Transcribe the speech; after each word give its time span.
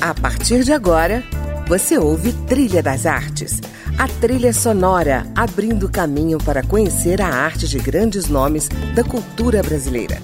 A 0.00 0.14
partir 0.14 0.62
de 0.62 0.72
agora, 0.72 1.24
você 1.66 1.98
ouve 1.98 2.32
Trilha 2.46 2.80
das 2.80 3.04
Artes, 3.04 3.60
a 3.98 4.06
trilha 4.06 4.52
sonora 4.52 5.26
abrindo 5.34 5.88
caminho 5.88 6.38
para 6.38 6.62
conhecer 6.62 7.20
a 7.20 7.26
arte 7.26 7.66
de 7.66 7.80
grandes 7.80 8.28
nomes 8.28 8.68
da 8.94 9.02
cultura 9.02 9.60
brasileira. 9.60 10.22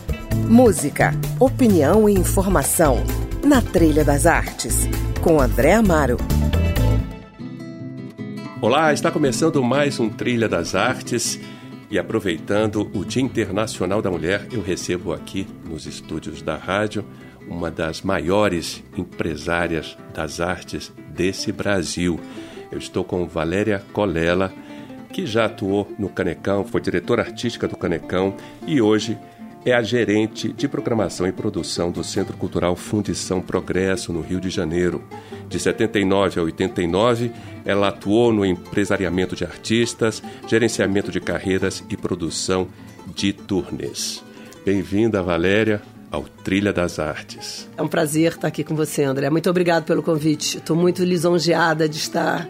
Música, 0.49 1.13
opinião 1.41 2.09
e 2.09 2.13
informação 2.13 3.03
na 3.45 3.61
Trilha 3.61 4.05
das 4.05 4.27
Artes, 4.27 4.89
com 5.21 5.41
André 5.41 5.73
Amaro. 5.73 6.19
Olá, 8.61 8.93
está 8.93 9.11
começando 9.11 9.61
mais 9.61 9.99
um 9.99 10.09
Trilha 10.09 10.49
das 10.49 10.77
Artes. 10.77 11.41
E 11.91 11.99
aproveitando 11.99 12.91
o 12.95 13.05
Dia 13.05 13.23
Internacional 13.23 14.01
da 14.01 14.11
Mulher, 14.11 14.47
eu 14.53 14.63
recebo 14.63 15.13
aqui 15.13 15.49
nos 15.69 15.85
estúdios 15.85 16.43
da 16.43 16.57
rádio 16.57 17.05
uma 17.49 17.71
das 17.71 18.03
maiores 18.03 18.83
empresárias 18.97 19.97
das 20.13 20.41
artes 20.41 20.93
desse 21.09 21.53
Brasil. 21.53 22.19
Eu 22.71 22.79
estou 22.79 23.05
com 23.05 23.27
Valéria 23.27 23.83
Colela, 23.93 24.53
que 25.13 25.27
já 25.27 25.45
atuou 25.45 25.91
no 25.99 26.09
Canecão, 26.09 26.65
foi 26.65 26.81
diretora 26.81 27.23
artística 27.23 27.69
do 27.69 27.77
Canecão 27.77 28.35
e 28.67 28.81
hoje 28.81 29.17
é 29.65 29.73
a 29.73 29.83
gerente 29.83 30.53
de 30.53 30.69
programação 30.69 31.27
e 31.27 31.33
produção 31.33 31.91
do 31.91 32.05
Centro 32.05 32.37
Cultural 32.37 32.77
Fundição 32.77 33.41
Progresso, 33.41 34.13
no 34.13 34.21
Rio 34.21 34.39
de 34.39 34.51
Janeiro. 34.51 35.03
De 35.49 35.59
79 35.59 36.39
a 36.39 36.43
89, 36.43 37.33
ela 37.65 37.89
atuou 37.89 38.31
no 38.31 38.45
empresariamento 38.45 39.35
de 39.35 39.43
artistas, 39.43 40.23
gerenciamento 40.47 41.11
de 41.11 41.19
carreiras 41.19 41.83
e 41.89 41.97
produção 41.97 42.69
de 43.15 43.33
turnês. 43.33 44.23
Bem-vinda, 44.67 45.23
Valéria 45.23 45.81
ao 46.15 46.23
Trilha 46.23 46.73
das 46.73 46.99
Artes. 46.99 47.69
É 47.77 47.83
um 47.83 47.89
prazer 47.89 48.33
estar 48.33 48.49
aqui 48.49 48.63
com 48.65 48.75
você, 48.75 49.03
André. 49.05 49.29
Muito 49.31 49.51
obrigado 49.51 49.85
pelo 49.85 50.03
convite. 50.03 50.59
Estou 50.59 50.77
muito 50.77 51.03
lisonjeada 51.05 51.89
de 51.89 51.97
estar 51.97 52.49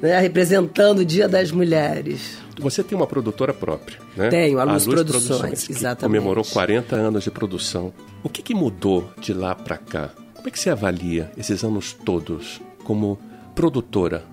né, 0.00 0.18
representando 0.20 1.00
o 1.00 1.04
Dia 1.04 1.28
das 1.28 1.50
Mulheres. 1.50 2.38
Você 2.58 2.82
tem 2.82 2.96
uma 2.96 3.06
produtora 3.06 3.54
própria, 3.54 3.98
né? 4.16 4.28
Tenho, 4.28 4.58
a 4.58 4.64
Luz, 4.64 4.86
a 4.86 4.90
Luz 4.90 4.94
Produções, 4.94 5.38
Produções 5.38 5.70
exatamente. 5.70 6.18
comemorou 6.18 6.44
40 6.44 6.94
anos 6.94 7.24
de 7.24 7.30
produção. 7.30 7.92
O 8.22 8.28
que, 8.28 8.42
que 8.42 8.54
mudou 8.54 9.10
de 9.18 9.32
lá 9.32 9.54
para 9.54 9.78
cá? 9.78 10.10
Como 10.34 10.46
é 10.46 10.50
que 10.50 10.58
você 10.58 10.68
avalia 10.68 11.30
esses 11.38 11.64
anos 11.64 11.94
todos 12.04 12.60
como 12.84 13.18
produtora 13.54 14.24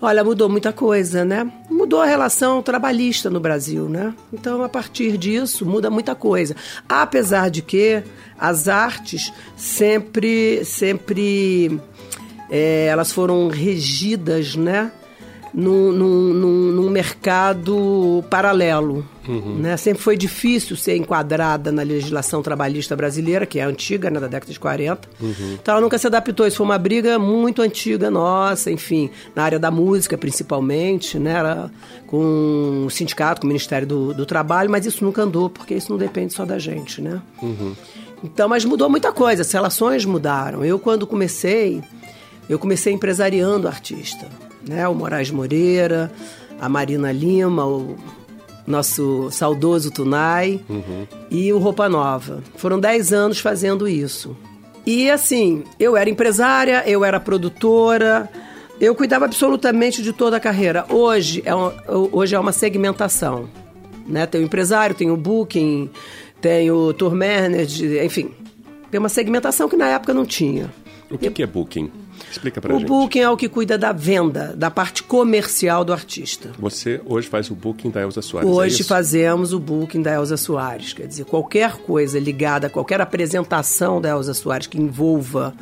Olha, 0.00 0.22
mudou 0.22 0.48
muita 0.48 0.72
coisa, 0.72 1.24
né? 1.24 1.50
Mudou 1.70 2.02
a 2.02 2.06
relação 2.06 2.62
trabalhista 2.62 3.30
no 3.30 3.40
Brasil, 3.40 3.88
né? 3.88 4.14
Então, 4.30 4.62
a 4.62 4.68
partir 4.68 5.16
disso, 5.16 5.64
muda 5.64 5.88
muita 5.88 6.14
coisa. 6.14 6.54
Apesar 6.86 7.48
de 7.48 7.62
que 7.62 8.02
as 8.38 8.68
artes 8.68 9.32
sempre, 9.56 10.62
sempre, 10.66 11.80
é, 12.50 12.86
elas 12.86 13.10
foram 13.10 13.48
regidas, 13.48 14.54
né? 14.54 14.92
Num, 15.56 15.90
num, 15.90 16.34
num, 16.72 16.90
mercado 16.90 18.22
paralelo. 18.28 19.06
Uhum. 19.26 19.56
Né? 19.56 19.74
Sempre 19.78 20.02
foi 20.02 20.14
difícil 20.14 20.76
ser 20.76 20.96
enquadrada 20.96 21.72
na 21.72 21.82
legislação 21.82 22.42
trabalhista 22.42 22.94
brasileira, 22.94 23.46
que 23.46 23.58
é 23.58 23.64
antiga, 23.64 24.10
né, 24.10 24.20
da 24.20 24.26
década 24.26 24.52
de 24.52 24.60
40. 24.60 25.08
Uhum. 25.18 25.32
Então 25.54 25.72
ela 25.72 25.80
nunca 25.80 25.96
se 25.96 26.06
adaptou. 26.06 26.46
Isso 26.46 26.58
foi 26.58 26.66
uma 26.66 26.76
briga 26.76 27.18
muito 27.18 27.62
antiga 27.62 28.10
nossa, 28.10 28.70
enfim, 28.70 29.08
na 29.34 29.44
área 29.44 29.58
da 29.58 29.70
música 29.70 30.18
principalmente, 30.18 31.18
né? 31.18 31.32
Era 31.32 31.70
com 32.06 32.84
o 32.86 32.90
sindicato, 32.90 33.40
com 33.40 33.46
o 33.46 33.48
Ministério 33.48 33.86
do, 33.86 34.12
do 34.12 34.26
Trabalho, 34.26 34.70
mas 34.70 34.84
isso 34.84 35.02
nunca 35.02 35.22
andou, 35.22 35.48
porque 35.48 35.74
isso 35.74 35.90
não 35.90 35.98
depende 35.98 36.34
só 36.34 36.44
da 36.44 36.58
gente, 36.58 37.00
né? 37.00 37.20
Uhum. 37.42 37.74
Então, 38.22 38.48
mas 38.48 38.64
mudou 38.64 38.88
muita 38.88 39.12
coisa, 39.12 39.42
as 39.42 39.52
relações 39.52 40.04
mudaram. 40.04 40.64
Eu, 40.64 40.78
quando 40.78 41.06
comecei, 41.06 41.82
eu 42.48 42.58
comecei 42.58 42.92
empresariando 42.92 43.68
artista 43.68 44.26
né? 44.68 44.86
O 44.88 44.94
Moraes 44.94 45.30
Moreira, 45.30 46.10
a 46.60 46.68
Marina 46.68 47.12
Lima, 47.12 47.64
o 47.66 47.96
nosso 48.66 49.30
saudoso 49.30 49.90
Tunai 49.90 50.60
uhum. 50.68 51.06
e 51.30 51.52
o 51.52 51.58
Roupa 51.58 51.88
Nova. 51.88 52.42
Foram 52.56 52.80
10 52.80 53.12
anos 53.12 53.38
fazendo 53.38 53.88
isso. 53.88 54.36
E 54.84 55.10
assim, 55.10 55.64
eu 55.78 55.96
era 55.96 56.08
empresária, 56.10 56.82
eu 56.86 57.04
era 57.04 57.18
produtora, 57.18 58.28
eu 58.80 58.94
cuidava 58.94 59.24
absolutamente 59.24 60.02
de 60.02 60.12
toda 60.12 60.36
a 60.36 60.40
carreira. 60.40 60.84
Hoje 60.88 61.42
é 61.44 61.54
uma, 61.54 61.74
hoje 62.12 62.34
é 62.34 62.38
uma 62.38 62.52
segmentação. 62.52 63.48
Né? 64.06 64.26
Tem 64.26 64.40
o 64.40 64.44
empresário, 64.44 64.94
tem 64.94 65.10
o 65.10 65.16
booking, 65.16 65.90
tem 66.40 66.70
o 66.70 66.92
tour 66.92 67.14
manager, 67.14 68.04
enfim. 68.04 68.30
Tem 68.90 69.00
uma 69.00 69.08
segmentação 69.08 69.68
que 69.68 69.76
na 69.76 69.88
época 69.88 70.14
não 70.14 70.24
tinha. 70.24 70.72
O 71.10 71.16
que, 71.16 71.30
que 71.30 71.42
é 71.42 71.46
booking? 71.46 71.90
Explica 72.30 72.60
pra 72.60 72.74
o 72.74 72.78
gente. 72.78 72.90
O 72.90 72.94
booking 72.94 73.20
é 73.20 73.30
o 73.30 73.36
que 73.36 73.48
cuida 73.48 73.78
da 73.78 73.92
venda, 73.92 74.54
da 74.56 74.70
parte 74.70 75.02
comercial 75.02 75.84
do 75.84 75.92
artista. 75.92 76.50
Você 76.58 77.00
hoje 77.04 77.28
faz 77.28 77.50
o 77.50 77.54
booking 77.54 77.90
da 77.90 78.02
Elza 78.02 78.20
Soares, 78.22 78.50
é 78.50 78.52
Hoje 78.52 78.82
é 78.82 78.84
fazemos 78.84 79.52
o 79.52 79.60
booking 79.60 80.02
da 80.02 80.14
Elza 80.14 80.36
Soares. 80.36 80.92
Quer 80.92 81.06
dizer, 81.06 81.24
qualquer 81.24 81.76
coisa 81.76 82.18
ligada, 82.18 82.68
qualquer 82.68 83.00
apresentação 83.00 84.00
da 84.00 84.10
Elza 84.10 84.34
Soares 84.34 84.66
que 84.66 84.80
envolva 84.80 85.54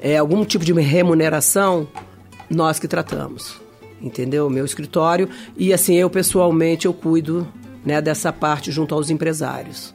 é, 0.00 0.16
algum 0.16 0.44
tipo 0.44 0.64
de 0.64 0.72
remuneração, 0.72 1.86
nós 2.48 2.78
que 2.78 2.88
tratamos. 2.88 3.60
Entendeu? 4.00 4.48
Meu 4.48 4.64
escritório. 4.64 5.28
E 5.56 5.72
assim, 5.72 5.96
eu 5.96 6.08
pessoalmente, 6.08 6.86
eu 6.86 6.94
cuido 6.94 7.46
né, 7.84 8.00
dessa 8.00 8.32
parte 8.32 8.70
junto 8.70 8.94
aos 8.94 9.10
empresários. 9.10 9.94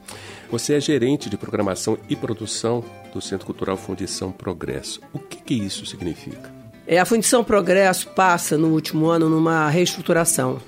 Você 0.52 0.76
é 0.76 0.80
gerente 0.80 1.30
de 1.30 1.38
programação 1.38 1.98
e 2.08 2.16
produção 2.16 2.84
do 3.14 3.22
Centro 3.22 3.46
Cultural 3.46 3.78
Fundição 3.78 4.32
Progresso. 4.32 5.00
O 5.14 5.20
que, 5.20 5.38
que 5.38 5.54
isso 5.54 5.86
significa? 5.86 6.52
É, 6.88 7.00
a 7.00 7.06
Fundição 7.06 7.44
Progresso 7.44 8.10
passa 8.10 8.58
no 8.58 8.70
último 8.70 9.08
ano 9.08 9.30
numa 9.30 9.70
reestruturação. 9.70 10.60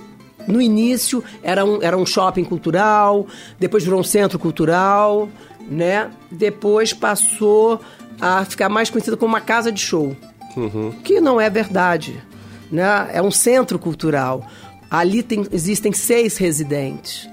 No 0.47 0.61
início 0.61 1.23
era 1.41 1.65
um, 1.65 1.81
era 1.81 1.97
um 1.97 2.05
shopping 2.05 2.43
cultural, 2.43 3.27
depois 3.59 3.83
virou 3.83 3.99
um 3.99 4.03
centro 4.03 4.37
cultural, 4.37 5.27
né? 5.67 6.11
Depois 6.31 6.93
passou 6.93 7.81
a 8.21 8.45
ficar 8.45 8.69
mais 8.69 8.89
conhecida 8.89 9.17
como 9.17 9.33
uma 9.33 9.41
casa 9.41 9.71
de 9.71 9.81
show, 9.81 10.15
uhum. 10.55 10.91
que 11.03 11.19
não 11.19 11.41
é 11.41 11.49
verdade, 11.49 12.23
né? 12.71 13.09
É 13.11 13.21
um 13.21 13.31
centro 13.31 13.79
cultural. 13.79 14.47
Ali 14.89 15.23
tem, 15.23 15.45
existem 15.51 15.91
seis 15.91 16.37
residentes. 16.37 17.27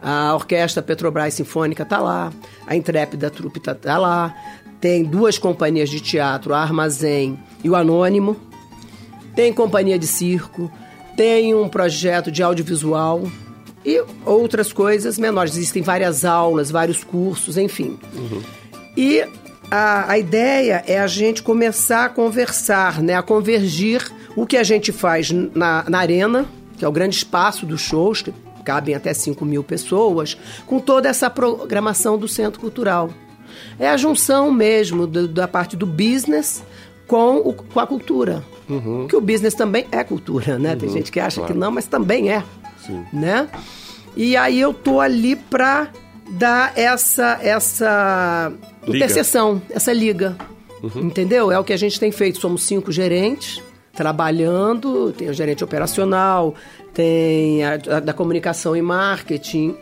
A 0.00 0.34
Orquestra 0.34 0.82
Petrobras 0.82 1.34
Sinfônica 1.34 1.82
está 1.82 1.98
lá, 1.98 2.32
a 2.66 2.76
Intrépida 2.76 3.30
Trupe 3.30 3.58
está 3.58 3.74
tá 3.74 3.98
lá, 3.98 4.34
tem 4.80 5.02
duas 5.02 5.38
companhias 5.38 5.90
de 5.90 6.00
teatro, 6.00 6.54
a 6.54 6.60
Armazém 6.60 7.38
e 7.64 7.68
o 7.68 7.74
Anônimo, 7.74 8.36
tem 9.34 9.52
companhia 9.52 9.98
de 9.98 10.06
circo, 10.06 10.70
tem 11.16 11.54
um 11.54 11.68
projeto 11.68 12.30
de 12.30 12.42
audiovisual 12.42 13.24
e 13.84 14.04
outras 14.24 14.72
coisas 14.72 15.18
menores. 15.18 15.56
Existem 15.56 15.82
várias 15.82 16.24
aulas, 16.24 16.70
vários 16.70 17.02
cursos, 17.02 17.56
enfim. 17.56 17.98
Uhum. 18.14 18.42
E 18.96 19.24
a, 19.70 20.12
a 20.12 20.18
ideia 20.18 20.82
é 20.86 20.98
a 20.98 21.06
gente 21.06 21.42
começar 21.42 22.06
a 22.06 22.08
conversar, 22.08 23.02
né, 23.02 23.14
a 23.14 23.22
convergir 23.22 24.10
o 24.36 24.46
que 24.46 24.56
a 24.56 24.62
gente 24.62 24.92
faz 24.92 25.30
na, 25.30 25.84
na 25.88 25.98
arena, 25.98 26.46
que 26.76 26.84
é 26.84 26.88
o 26.88 26.92
grande 26.92 27.16
espaço 27.16 27.66
dos 27.66 27.80
shows, 27.80 28.24
cabem 28.68 28.94
até 28.94 29.14
5 29.14 29.46
mil 29.46 29.64
pessoas, 29.64 30.36
com 30.66 30.78
toda 30.78 31.08
essa 31.08 31.30
programação 31.30 32.18
do 32.18 32.28
Centro 32.28 32.60
Cultural. 32.60 33.08
É 33.78 33.88
a 33.88 33.96
junção 33.96 34.52
mesmo 34.52 35.06
do, 35.06 35.26
da 35.26 35.48
parte 35.48 35.74
do 35.74 35.86
business 35.86 36.62
com, 37.06 37.36
o, 37.36 37.54
com 37.54 37.80
a 37.80 37.86
cultura. 37.86 38.44
Uhum. 38.68 39.08
Que 39.08 39.16
o 39.16 39.22
business 39.22 39.54
também 39.54 39.86
é 39.90 40.04
cultura, 40.04 40.58
né? 40.58 40.72
Uhum, 40.72 40.78
Tem 40.80 40.88
gente 40.90 41.10
que 41.10 41.18
acha 41.18 41.36
claro. 41.36 41.54
que 41.54 41.58
não, 41.58 41.70
mas 41.70 41.86
também 41.86 42.30
é. 42.30 42.44
Sim. 42.86 43.06
Né? 43.10 43.48
E 44.14 44.36
aí 44.36 44.60
eu 44.60 44.74
tô 44.74 45.00
ali 45.00 45.34
para 45.34 45.88
dar 46.32 46.76
essa, 46.76 47.38
essa 47.42 48.52
liga. 48.82 48.96
interseção, 48.98 49.62
essa 49.70 49.94
liga. 49.94 50.36
Uhum. 50.82 51.06
Entendeu? 51.06 51.50
É 51.50 51.58
o 51.58 51.64
que 51.64 51.72
a 51.72 51.78
gente 51.78 51.98
tem 51.98 52.12
feito. 52.12 52.38
Somos 52.38 52.64
cinco 52.64 52.92
gerentes 52.92 53.62
trabalhando, 53.98 55.12
tem 55.12 55.28
o 55.28 55.32
gerente 55.32 55.64
operacional, 55.64 56.54
tem 56.98 57.64
a, 57.64 57.74
a, 57.74 58.00
da 58.00 58.12
comunicação 58.12 58.74
e 58.74 58.82
marketing, 58.82 59.76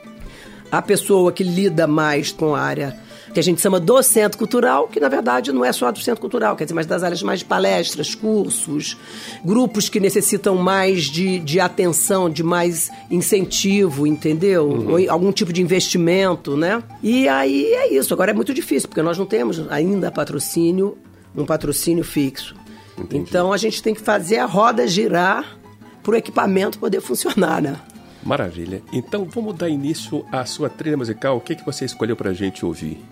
a 0.70 0.82
pessoa 0.82 1.32
que 1.32 1.42
lida 1.42 1.86
mais 1.86 2.30
com 2.30 2.54
a 2.54 2.60
área 2.60 2.94
que 3.32 3.40
a 3.40 3.42
gente 3.42 3.60
chama 3.60 3.78
do 3.78 4.02
centro 4.02 4.38
cultural, 4.38 4.88
que 4.88 4.98
na 4.98 5.10
verdade 5.10 5.52
não 5.52 5.62
é 5.62 5.70
só 5.70 5.92
do 5.92 5.98
centro 5.98 6.20
cultural, 6.22 6.56
quer 6.56 6.64
dizer, 6.64 6.74
mas 6.74 6.86
das 6.86 7.02
áreas 7.02 7.22
mais 7.22 7.40
de 7.40 7.44
palestras, 7.44 8.14
cursos, 8.14 8.96
grupos 9.44 9.90
que 9.90 10.00
necessitam 10.00 10.56
mais 10.56 11.04
de, 11.04 11.38
de 11.38 11.60
atenção, 11.60 12.30
de 12.30 12.42
mais 12.42 12.90
incentivo, 13.10 14.06
entendeu? 14.06 14.68
Uhum. 14.68 15.10
Algum 15.10 15.32
tipo 15.32 15.52
de 15.52 15.60
investimento, 15.60 16.56
né? 16.56 16.82
E 17.02 17.28
aí 17.28 17.66
é 17.74 17.92
isso. 17.92 18.14
Agora 18.14 18.30
é 18.30 18.34
muito 18.34 18.54
difícil, 18.54 18.88
porque 18.88 19.02
nós 19.02 19.18
não 19.18 19.26
temos 19.26 19.70
ainda 19.70 20.10
patrocínio, 20.10 20.96
um 21.36 21.44
patrocínio 21.44 22.04
fixo. 22.04 22.54
Entendi. 22.96 23.22
Então 23.28 23.52
a 23.52 23.58
gente 23.58 23.82
tem 23.82 23.94
que 23.94 24.00
fazer 24.00 24.38
a 24.38 24.46
roda 24.46 24.86
girar 24.86 25.58
para 26.06 26.14
o 26.14 26.17
equipamento 26.17 26.79
poder 26.79 27.00
funcionar, 27.00 27.61
né? 27.61 27.76
Maravilha. 28.23 28.81
Então 28.93 29.25
vamos 29.25 29.56
dar 29.56 29.69
início 29.69 30.25
à 30.31 30.47
sua 30.47 30.70
trilha 30.70 30.97
musical. 30.97 31.37
O 31.37 31.41
que, 31.41 31.56
que 31.56 31.67
você 31.67 31.85
escolheu 31.85 32.14
para 32.14 32.31
a 32.31 32.32
gente 32.32 32.64
ouvir? 32.64 33.05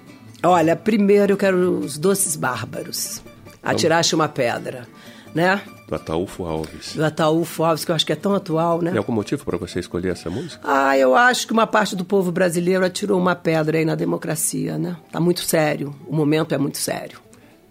Olha, 0.45 0.77
primeiro 0.77 1.33
eu 1.33 1.37
quero 1.37 1.81
os 1.81 1.99
Doces 1.99 2.37
Bárbaros. 2.37 3.21
Atiraste 3.61 4.15
uma 4.15 4.29
pedra, 4.29 4.87
né? 5.35 5.61
Do 5.89 5.97
Ataúfo 5.97 6.45
Alves. 6.45 6.95
Do 6.95 7.05
Ataúfo 7.05 7.65
Alves, 7.65 7.85
que 7.85 7.91
eu 7.91 7.97
acho 7.97 8.07
que 8.07 8.13
é 8.13 8.17
tão 8.17 8.33
atual, 8.33 8.81
né? 8.81 8.91
Tem 8.91 8.99
algum 8.99 9.13
motivo 9.13 9.45
para 9.45 9.59
você 9.59 9.81
escolher 9.81 10.13
essa 10.13 10.31
música? 10.31 10.61
Ah, 10.63 10.97
eu 10.97 11.17
acho 11.17 11.49
que 11.49 11.53
uma 11.53 11.67
parte 11.67 11.97
do 11.97 12.05
povo 12.05 12.31
brasileiro 12.31 12.85
atirou 12.85 13.19
uma 13.19 13.35
pedra 13.35 13.77
aí 13.79 13.85
na 13.85 13.97
democracia, 13.97 14.79
né? 14.79 14.97
Tá 15.11 15.19
muito 15.19 15.41
sério. 15.41 15.95
O 16.07 16.15
momento 16.15 16.55
é 16.55 16.59
muito 16.59 16.79
sério. 16.79 17.19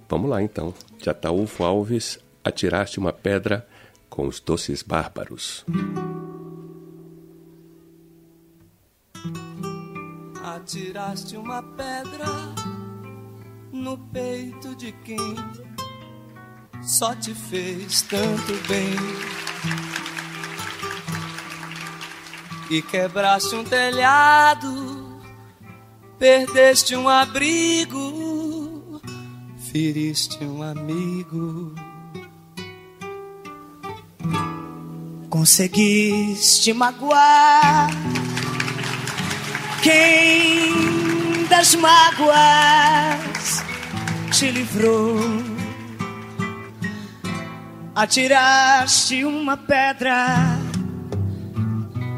Vamos 0.09 0.29
lá, 0.29 0.43
então. 0.43 0.73
De 1.01 1.09
Ataúfo 1.09 1.63
Alves, 1.63 2.19
Atiraste 2.43 2.99
uma 2.99 3.13
Pedra 3.13 3.65
com 4.13 4.27
os 4.27 4.39
Doces 4.39 4.83
Bárbaros. 4.83 5.65
Atiraste 10.43 11.35
uma 11.35 11.63
pedra 11.63 12.27
no 13.71 13.97
peito 13.97 14.75
de 14.75 14.91
quem 15.03 15.35
só 16.83 17.15
te 17.15 17.33
fez 17.33 18.03
tanto 18.03 18.53
bem. 18.67 18.93
E 22.69 22.83
quebraste 22.83 23.55
um 23.55 23.63
telhado, 23.63 25.23
perdeste 26.19 26.95
um 26.95 27.09
abrigo, 27.09 29.01
feriste 29.57 30.43
um 30.43 30.61
amigo. 30.61 31.73
Conseguiste 35.33 36.71
magoar 36.73 37.89
quem 39.81 41.43
das 41.49 41.73
mágoas 41.73 43.63
te 44.31 44.51
livrou. 44.51 45.17
Atiraste 47.95 49.25
uma 49.25 49.57
pedra 49.57 50.35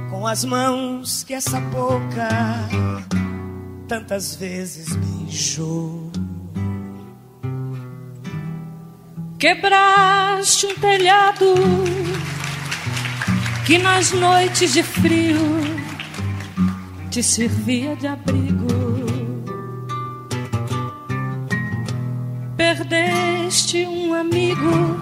com 0.10 0.28
as 0.28 0.44
mãos 0.44 1.24
que 1.24 1.36
essa 1.36 1.62
boca 1.62 2.28
tantas 3.88 4.36
vezes 4.36 4.94
beijou. 4.94 6.12
Quebraste 9.40 10.66
um 10.66 10.76
telhado 10.76 11.56
que 13.66 13.80
nas 13.80 14.12
noites 14.12 14.74
de 14.74 14.84
frio 14.84 15.40
te 17.10 17.24
servia 17.24 17.96
de 17.96 18.06
abrigo. 18.06 18.68
Perdeste 22.56 23.86
um 23.88 24.14
amigo 24.14 25.00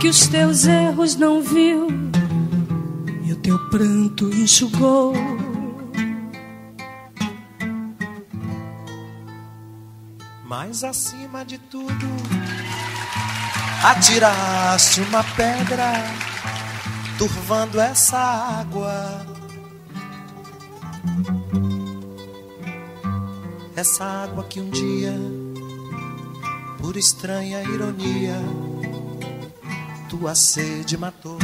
que 0.00 0.08
os 0.08 0.26
teus 0.28 0.64
erros 0.66 1.14
não 1.16 1.42
viu 1.42 1.88
e 3.22 3.32
o 3.32 3.36
teu 3.36 3.58
pranto 3.68 4.28
enxugou. 4.32 5.12
Mas 10.46 10.82
acima 10.82 11.44
de 11.44 11.58
tudo, 11.58 12.06
atiraste 13.82 15.02
uma 15.02 15.22
pedra, 15.22 16.31
turvando 17.22 17.80
essa 17.80 18.18
água. 18.18 19.24
Essa 23.76 24.04
água 24.24 24.42
que 24.42 24.58
um 24.58 24.68
dia, 24.68 25.14
por 26.80 26.96
estranha 26.96 27.62
ironia, 27.62 28.34
tua 30.08 30.34
sede 30.34 30.96
matou. 30.98 31.38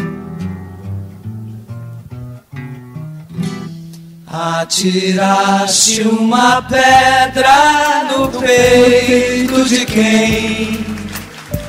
Atiraste 4.27 6.03
uma 6.03 6.61
pedra 6.61 8.03
no 8.11 8.29
peito 8.41 9.65
de 9.65 9.87
quem 9.87 10.85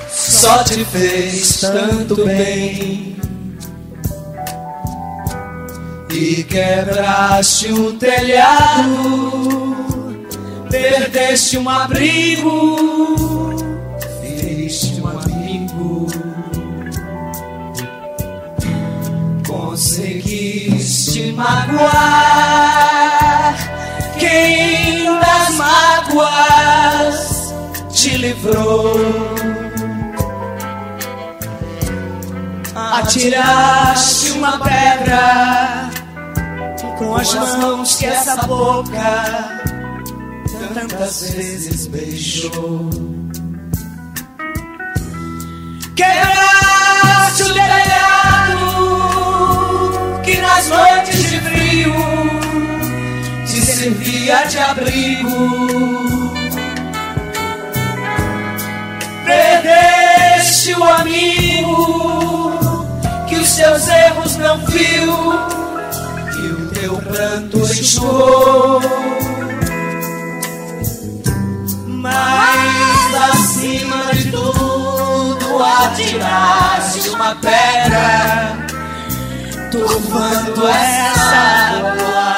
só 0.09 0.63
te 0.63 0.83
fez 0.83 1.59
tanto 1.61 2.25
bem. 2.25 3.08
E 6.21 6.43
quebraste 6.43 7.71
o 7.71 7.93
telhado, 7.93 9.77
perdeste 10.69 11.57
um 11.57 11.69
abrigo, 11.69 13.55
feriste 14.19 14.99
um 14.99 15.07
amigo. 15.07 16.07
Conseguiste 19.47 21.31
magoar 21.31 21.95
quem 24.19 25.05
das 25.21 25.55
mágoas 25.55 26.35
te 27.93 28.17
livrou. 28.17 28.99
Atiraste 32.75 34.31
uma 34.31 34.59
pedra 34.59 35.88
com 36.99 37.15
as 37.15 37.33
mãos 37.33 37.95
que 37.95 38.05
essa 38.05 38.35
boca 38.45 39.63
tantas 40.73 41.31
vezes 41.31 41.87
beijou. 41.87 42.89
Quebraste 45.95 47.43
o 47.43 47.53
telhado 47.53 48.59
que 50.25 50.41
nas 50.41 50.67
noites 50.67 51.29
de 51.29 51.39
frio 51.39 51.95
te 53.47 53.61
servia 53.61 54.43
de 54.47 54.59
abrigo. 54.59 56.33
Perdeste 59.25 60.73
o 60.73 60.83
amigo 60.83 62.51
que 63.29 63.35
os 63.35 63.47
seus 63.47 63.87
erros 63.87 64.35
não 64.35 64.57
viu 64.65 65.58
teu 66.79 66.95
pranto 66.97 67.57
enxugou. 67.57 68.81
Mas 71.87 73.15
acima 73.31 74.13
de 74.13 74.31
tudo 74.31 75.63
atiraste 75.63 77.09
uma 77.09 77.35
pedra, 77.35 78.67
turvando 79.71 80.67
essa 80.67 81.35
água. 81.75 82.37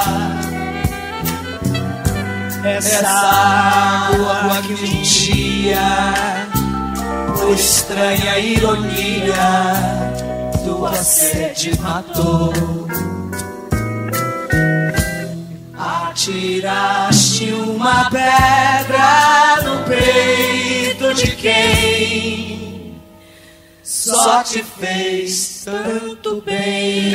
Essa 2.64 3.08
água 3.08 4.62
que 4.62 4.74
um 4.74 5.02
dia, 5.02 6.14
por 7.38 7.54
estranha 7.54 8.40
ironia, 8.40 9.36
tua 10.64 10.96
sede 10.96 11.80
matou. 11.80 12.82
Atiraste 16.12 17.54
uma 17.54 18.10
pedra 18.10 19.62
no 19.64 19.86
peito 19.86 21.14
de 21.14 21.38
quem 21.38 23.02
só 23.82 24.44
te 24.44 24.62
fez 24.62 25.64
tanto 25.64 26.42
bem. 26.42 27.14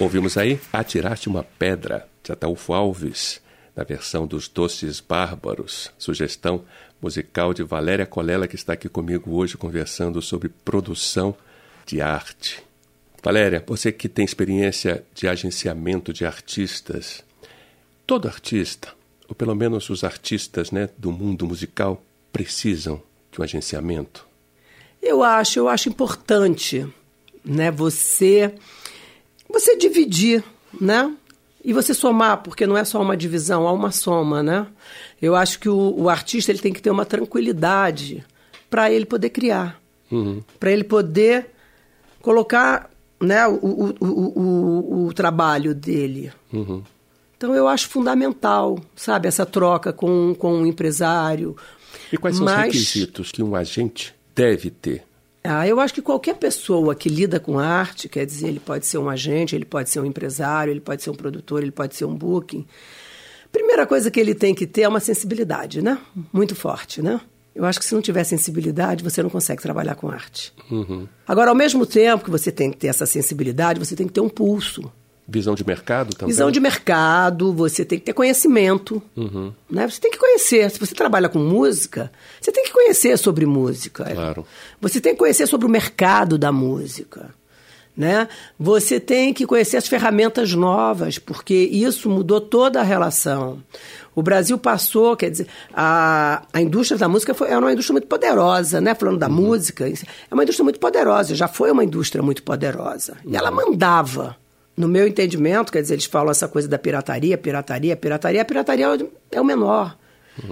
Ouvimos 0.00 0.38
aí 0.38 0.58
Atiraste 0.72 1.28
uma 1.28 1.44
Pedra, 1.58 2.08
de 2.22 2.32
Ataúfo 2.32 2.72
Alves, 2.72 3.42
na 3.76 3.84
versão 3.84 4.26
dos 4.26 4.48
Doces 4.48 5.00
Bárbaros, 5.00 5.92
sugestão 5.98 6.64
musical 7.02 7.52
de 7.52 7.64
Valéria 7.64 8.06
Colela, 8.06 8.46
que 8.46 8.54
está 8.54 8.74
aqui 8.74 8.88
comigo 8.88 9.34
hoje 9.34 9.56
conversando 9.56 10.22
sobre 10.22 10.48
produção 10.48 11.34
de 11.84 12.00
arte. 12.00 12.62
Valéria, 13.22 13.62
você 13.66 13.90
que 13.90 14.08
tem 14.08 14.24
experiência 14.24 15.04
de 15.14 15.26
agenciamento 15.26 16.12
de 16.12 16.24
artistas, 16.24 17.24
todo 18.06 18.28
artista, 18.28 18.94
ou 19.28 19.34
pelo 19.34 19.54
menos 19.54 19.90
os 19.90 20.04
artistas 20.04 20.70
né, 20.70 20.88
do 20.96 21.10
mundo 21.10 21.46
musical, 21.46 22.02
precisam 22.32 23.02
de 23.30 23.40
um 23.40 23.44
agenciamento? 23.44 24.26
Eu 25.00 25.22
acho, 25.22 25.58
eu 25.58 25.68
acho 25.68 25.88
importante, 25.88 26.86
né, 27.44 27.70
você 27.70 28.54
você 29.48 29.76
dividir, 29.76 30.42
né? 30.80 31.14
E 31.64 31.72
você 31.72 31.94
somar, 31.94 32.38
porque 32.42 32.66
não 32.66 32.76
é 32.76 32.84
só 32.84 33.00
uma 33.00 33.16
divisão, 33.16 33.68
há 33.68 33.72
uma 33.72 33.90
soma, 33.92 34.42
né? 34.42 34.66
Eu 35.20 35.36
acho 35.36 35.60
que 35.60 35.68
o, 35.68 35.94
o 35.96 36.08
artista 36.08 36.50
ele 36.50 36.58
tem 36.58 36.72
que 36.72 36.82
ter 36.82 36.90
uma 36.90 37.04
tranquilidade 37.06 38.24
para 38.68 38.90
ele 38.90 39.04
poder 39.06 39.30
criar, 39.30 39.80
Uhum. 40.10 40.42
para 40.58 40.70
ele 40.72 40.84
poder 40.84 41.46
colocar 42.20 42.90
né, 43.20 43.46
o, 43.46 43.54
o, 43.54 43.94
o, 44.00 45.06
o, 45.06 45.12
trabalho 45.12 45.74
dele. 45.74 46.32
Uhum. 46.52 46.82
Então 47.36 47.54
eu 47.54 47.66
acho 47.68 47.88
fundamental, 47.88 48.78
sabe, 48.96 49.28
essa 49.28 49.46
troca 49.46 49.92
com, 49.92 50.34
com 50.38 50.62
o 50.62 50.66
empresário. 50.66 51.56
E 52.12 52.16
quais 52.16 52.36
são 52.36 52.44
Mas- 52.44 52.56
os 52.58 52.64
requisitos 52.74 53.30
que 53.32 53.42
um 53.42 53.54
agente 53.54 54.14
deve 54.34 54.70
ter? 54.70 55.04
Ah, 55.44 55.66
eu 55.66 55.80
acho 55.80 55.94
que 55.94 56.02
qualquer 56.02 56.36
pessoa 56.36 56.94
que 56.94 57.08
lida 57.08 57.40
com 57.40 57.58
arte, 57.58 58.08
quer 58.08 58.24
dizer, 58.24 58.48
ele 58.48 58.60
pode 58.60 58.86
ser 58.86 58.98
um 58.98 59.08
agente, 59.08 59.56
ele 59.56 59.64
pode 59.64 59.90
ser 59.90 59.98
um 60.00 60.04
empresário, 60.04 60.70
ele 60.70 60.80
pode 60.80 61.02
ser 61.02 61.10
um 61.10 61.14
produtor, 61.14 61.62
ele 61.62 61.72
pode 61.72 61.96
ser 61.96 62.04
um 62.04 62.14
booking. 62.14 62.64
Primeira 63.50 63.86
coisa 63.86 64.10
que 64.10 64.20
ele 64.20 64.34
tem 64.34 64.54
que 64.54 64.66
ter 64.66 64.82
é 64.82 64.88
uma 64.88 65.00
sensibilidade, 65.00 65.82
né? 65.82 65.98
Muito 66.32 66.54
forte, 66.54 67.02
né? 67.02 67.20
Eu 67.54 67.64
acho 67.64 67.78
que 67.78 67.84
se 67.84 67.94
não 67.94 68.00
tiver 68.00 68.24
sensibilidade, 68.24 69.04
você 69.04 69.22
não 69.22 69.28
consegue 69.28 69.60
trabalhar 69.60 69.94
com 69.94 70.08
arte. 70.08 70.54
Agora, 71.26 71.50
ao 71.50 71.56
mesmo 71.56 71.84
tempo 71.84 72.24
que 72.24 72.30
você 72.30 72.50
tem 72.50 72.70
que 72.70 72.78
ter 72.78 72.86
essa 72.86 73.04
sensibilidade, 73.04 73.78
você 73.78 73.94
tem 73.94 74.06
que 74.06 74.12
ter 74.12 74.22
um 74.22 74.28
pulso. 74.28 74.90
Visão 75.26 75.54
de 75.54 75.64
mercado 75.64 76.14
também? 76.14 76.32
Visão 76.32 76.50
de 76.50 76.60
mercado, 76.60 77.52
você 77.52 77.84
tem 77.84 77.98
que 77.98 78.04
ter 78.04 78.12
conhecimento. 78.12 79.00
Né? 79.70 79.88
Você 79.88 80.00
tem 80.00 80.10
que 80.10 80.18
conhecer. 80.18 80.70
Se 80.70 80.78
você 80.78 80.94
trabalha 80.94 81.28
com 81.28 81.38
música, 81.38 82.10
você 82.40 82.50
tem 82.50 82.64
que 82.64 82.72
conhecer 82.72 83.16
sobre 83.16 83.46
música. 83.46 84.04
Claro. 84.04 84.46
Você 84.80 85.00
tem 85.00 85.12
que 85.12 85.18
conhecer 85.18 85.46
sobre 85.46 85.66
o 85.66 85.70
mercado 85.70 86.36
da 86.36 86.50
música. 86.50 87.34
Né? 87.96 88.26
Você 88.58 88.98
tem 88.98 89.32
que 89.32 89.46
conhecer 89.46 89.76
as 89.76 89.86
ferramentas 89.86 90.54
novas, 90.54 91.18
porque 91.18 91.54
isso 91.54 92.08
mudou 92.08 92.40
toda 92.40 92.80
a 92.80 92.82
relação. 92.82 93.62
O 94.14 94.22
Brasil 94.22 94.58
passou, 94.58 95.16
quer 95.16 95.30
dizer, 95.30 95.46
a, 95.72 96.42
a 96.52 96.60
indústria 96.60 96.98
da 96.98 97.08
música 97.08 97.32
foi, 97.32 97.48
era 97.48 97.58
uma 97.58 97.72
indústria 97.72 97.92
muito 97.92 98.08
poderosa, 98.08 98.80
né? 98.80 98.94
Falando 98.94 99.18
da 99.18 99.28
música, 99.28 99.88
é 99.88 100.34
uma 100.34 100.42
indústria 100.42 100.64
muito 100.64 100.80
poderosa, 100.80 101.34
já 101.34 101.48
foi 101.48 101.70
uma 101.70 101.84
indústria 101.84 102.22
muito 102.22 102.42
poderosa. 102.42 103.16
E 103.26 103.36
ela 103.36 103.50
mandava. 103.50 104.36
No 104.76 104.88
meu 104.88 105.06
entendimento, 105.06 105.70
quer 105.72 105.82
dizer, 105.82 105.94
eles 105.94 106.06
falam 106.06 106.30
essa 106.30 106.48
coisa 106.48 106.66
da 106.66 106.78
pirataria, 106.78 107.36
pirataria, 107.36 107.94
pirataria. 107.96 108.40
A 108.42 108.44
pirataria 108.44 108.86
é 109.30 109.40
o- 109.40 109.44
menor. 109.44 109.96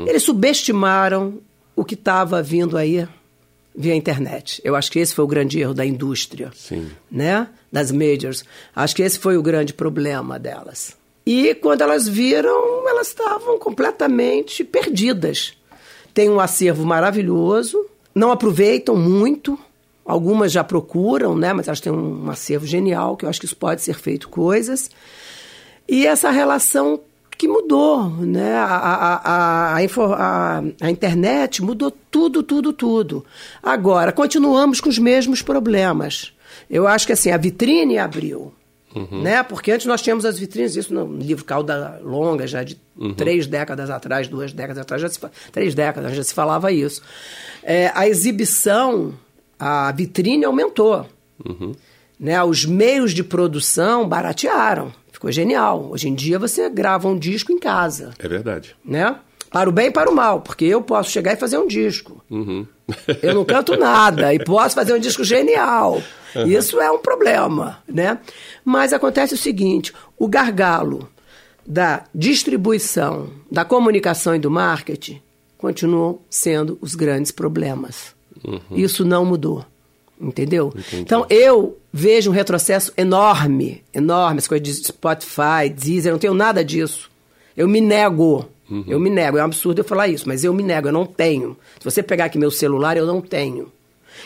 Eles 0.06 0.22
subestimaram 0.22 1.38
o 1.74 1.84
que 1.84 1.94
estava 1.94 2.42
vindo 2.42 2.76
aí 2.76 3.08
via 3.74 3.94
internet. 3.94 4.60
Eu 4.62 4.76
acho 4.76 4.90
que 4.92 4.98
esse 4.98 5.14
foi 5.14 5.24
o 5.24 5.28
grande 5.28 5.58
erro 5.58 5.72
da 5.72 5.86
indústria, 5.86 6.50
Sim. 6.54 6.90
né? 7.10 7.48
Das 7.72 7.90
majors. 7.90 8.44
Acho 8.76 8.94
que 8.96 9.02
esse 9.02 9.18
foi 9.18 9.38
o 9.38 9.42
grande 9.42 9.72
problema 9.72 10.38
delas. 10.38 10.94
E 11.24 11.54
quando 11.54 11.80
elas 11.80 12.06
viram, 12.06 12.86
elas 12.88 13.08
estavam 13.08 13.58
completamente 13.58 14.64
perdidas. 14.64 15.54
Tem 16.12 16.28
um 16.28 16.40
acervo 16.40 16.84
maravilhoso, 16.84 17.86
não 18.14 18.30
aproveitam 18.32 18.96
muito. 18.96 19.58
Algumas 20.10 20.50
já 20.50 20.64
procuram, 20.64 21.36
né? 21.36 21.52
Mas 21.52 21.68
elas 21.68 21.80
têm 21.80 21.92
um 21.92 22.28
acervo 22.28 22.66
genial, 22.66 23.16
que 23.16 23.24
eu 23.24 23.28
acho 23.28 23.38
que 23.38 23.46
isso 23.46 23.56
pode 23.56 23.80
ser 23.80 23.94
feito 23.94 24.28
coisas. 24.28 24.90
E 25.88 26.06
essa 26.06 26.30
relação 26.30 27.00
que 27.38 27.46
mudou, 27.46 28.10
né? 28.10 28.54
A, 28.56 28.64
a, 28.64 29.76
a, 29.76 30.62
a, 30.80 30.90
internet 30.90 31.62
mudou 31.62 31.90
tudo, 32.10 32.42
tudo, 32.42 32.72
tudo. 32.72 33.24
Agora, 33.62 34.10
continuamos 34.10 34.80
com 34.80 34.88
os 34.88 34.98
mesmos 34.98 35.42
problemas. 35.42 36.32
Eu 36.68 36.88
acho 36.88 37.06
que 37.06 37.12
assim, 37.12 37.30
a 37.30 37.36
vitrine 37.36 37.98
abriu. 37.98 38.52
Né? 39.22 39.42
Porque 39.44 39.70
antes 39.70 39.86
nós 39.86 40.02
tínhamos 40.02 40.24
as 40.24 40.38
vitrines, 40.38 40.74
isso 40.74 40.92
no 40.92 41.16
livro 41.16 41.44
Cauda 41.44 42.00
Longa, 42.02 42.46
já 42.46 42.64
de 42.64 42.76
três 43.16 43.46
décadas 43.46 43.88
atrás, 43.88 44.26
duas 44.26 44.52
décadas 44.52 44.78
atrás, 44.78 45.00
já 45.00 45.08
se, 45.08 45.20
três 45.52 45.74
décadas 45.76 46.16
já 46.16 46.24
se 46.24 46.34
falava 46.34 46.72
isso. 46.72 47.00
É, 47.62 47.92
a 47.94 48.08
exibição, 48.08 49.14
a 49.60 49.92
vitrine 49.92 50.44
aumentou 50.44 51.06
né, 52.18 52.42
os 52.42 52.64
meios 52.64 53.12
de 53.12 53.22
produção 53.22 54.08
baratearam. 54.08 54.92
Ficou 55.12 55.30
genial. 55.30 55.88
Hoje 55.90 56.08
em 56.08 56.14
dia 56.14 56.38
você 56.38 56.68
grava 56.70 57.06
um 57.08 57.18
disco 57.18 57.52
em 57.52 57.58
casa, 57.58 58.12
É 58.18 58.26
verdade. 58.26 58.74
né? 58.84 59.16
Para 59.50 59.68
o 59.68 59.72
bem 59.72 59.88
e 59.88 59.90
para 59.90 60.08
o 60.08 60.14
mal, 60.14 60.40
porque 60.40 60.64
eu 60.64 60.80
posso 60.80 61.10
chegar 61.10 61.32
e 61.32 61.36
fazer 61.36 61.58
um 61.58 61.66
disco. 61.66 62.22
Uhum. 62.30 62.64
Eu 63.20 63.34
não 63.34 63.44
canto 63.44 63.76
nada 63.76 64.32
e 64.32 64.38
posso 64.38 64.76
fazer 64.76 64.92
um 64.94 64.98
disco 64.98 65.24
genial. 65.24 66.00
Isso 66.46 66.80
é 66.80 66.88
um 66.90 66.98
problema, 66.98 67.78
né? 67.88 68.18
Mas 68.64 68.92
acontece 68.92 69.34
o 69.34 69.36
seguinte, 69.36 69.92
o 70.16 70.28
gargalo 70.28 71.08
da 71.66 72.04
distribuição, 72.14 73.28
da 73.50 73.64
comunicação 73.64 74.34
e 74.36 74.38
do 74.38 74.50
marketing 74.50 75.20
continuam 75.58 76.20
sendo 76.30 76.78
os 76.80 76.94
grandes 76.94 77.32
problemas. 77.32 78.14
Isso 78.70 79.04
não 79.04 79.24
mudou. 79.24 79.64
Entendeu? 80.20 80.72
Então 80.92 81.26
eu 81.30 81.78
vejo 81.90 82.30
um 82.30 82.34
retrocesso 82.34 82.92
enorme, 82.96 83.82
enorme, 83.92 84.38
as 84.38 84.46
coisas 84.46 84.66
de 84.66 84.86
Spotify, 84.86 85.70
Deezer, 85.74 86.10
eu 86.10 86.14
não 86.14 86.18
tenho 86.18 86.34
nada 86.34 86.62
disso. 86.62 87.10
Eu 87.56 87.66
me 87.66 87.80
nego. 87.80 88.46
Eu 88.86 89.00
me 89.00 89.08
nego. 89.10 89.38
É 89.38 89.42
um 89.42 89.46
absurdo 89.46 89.80
eu 89.80 89.84
falar 89.84 90.08
isso, 90.08 90.28
mas 90.28 90.44
eu 90.44 90.52
me 90.52 90.62
nego, 90.62 90.88
eu 90.88 90.92
não 90.92 91.06
tenho. 91.06 91.56
Se 91.78 91.84
você 91.84 92.02
pegar 92.02 92.26
aqui 92.26 92.38
meu 92.38 92.50
celular, 92.50 92.96
eu 92.96 93.06
não 93.06 93.20
tenho. 93.20 93.72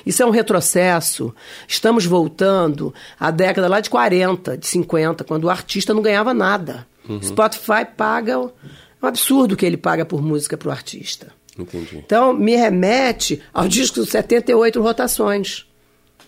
Isso 0.04 0.22
é 0.22 0.26
um 0.26 0.30
retrocesso. 0.30 1.32
Estamos 1.68 2.04
voltando 2.04 2.92
à 3.18 3.30
década 3.30 3.68
lá 3.68 3.80
de 3.80 3.88
40, 3.88 4.58
de 4.58 4.66
50, 4.66 5.24
quando 5.24 5.44
o 5.44 5.50
artista 5.50 5.94
não 5.94 6.02
ganhava 6.02 6.34
nada. 6.34 6.86
Spotify 7.22 7.86
paga. 7.96 8.32
É 8.32 8.36
um 8.36 9.08
absurdo 9.08 9.56
que 9.56 9.64
ele 9.64 9.76
paga 9.76 10.04
por 10.04 10.22
música 10.22 10.56
para 10.56 10.68
o 10.68 10.72
artista. 10.72 11.28
Entendi. 11.58 11.96
Então, 12.04 12.32
me 12.32 12.56
remete 12.56 13.40
ao 13.52 13.68
disco 13.68 14.00
dos 14.00 14.08
78 14.10 14.80
rotações. 14.82 15.66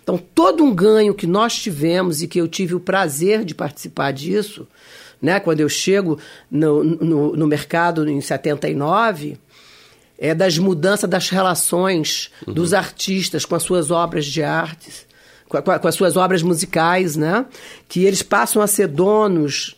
Então, 0.03 0.17
todo 0.17 0.63
um 0.63 0.73
ganho 0.75 1.15
que 1.15 1.27
nós 1.27 1.57
tivemos 1.57 2.23
e 2.23 2.29
que 2.29 2.41
eu 2.41 2.47
tive 2.47 2.75
o 2.77 2.81
prazer 2.81 3.45
de 3.45 3.55
participar 3.55 4.13
disso, 4.13 4.67
né, 5.21 5.41
quando 5.41 5.61
eu 5.61 5.69
chego 5.69 6.17
no, 6.49 6.85
no, 6.85 7.37
no 7.37 7.47
mercado 7.47 8.09
em 8.09 8.21
79, 8.21 9.37
é 10.19 10.33
das 10.35 10.59
mudanças 10.59 11.11
das 11.11 11.29
relações 11.29 12.31
dos 12.47 12.73
artistas 12.73 13.45
com 13.45 13.55
as 13.57 13.63
suas 13.65 13.91
obras 13.91 14.25
de 14.27 14.43
arte, 14.45 14.91
com, 15.49 15.57
a- 15.57 15.63
com 15.63 15.71
a- 15.73 15.79
com 15.81 15.89
as 15.89 15.95
suas 15.97 16.17
obras 16.17 16.43
musicais, 16.43 17.17
né? 17.17 17.45
Que 17.89 18.05
eles 18.05 18.23
passam 18.23 18.63
a 18.63 18.67
ser 18.69 18.87
donos 18.89 19.75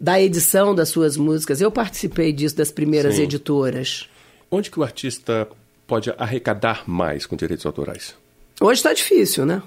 da 0.00 0.20
edição 0.20 0.74
das 0.74 0.88
suas 0.88 1.16
músicas. 1.16 1.60
Eu 1.60 1.70
participei 1.70 2.32
disso 2.32 2.56
das 2.56 2.70
primeiras 2.70 3.16
Sim. 3.16 3.22
editoras. 3.24 4.08
Onde 4.50 4.70
que 4.70 4.80
o 4.80 4.82
artista 4.82 5.48
pode 5.86 6.12
arrecadar 6.16 6.84
mais 6.86 7.26
com 7.26 7.36
direitos 7.36 7.66
autorais? 7.66 8.14
Hoje 8.60 8.80
está 8.80 8.92
difícil, 8.92 9.46
né? 9.46 9.62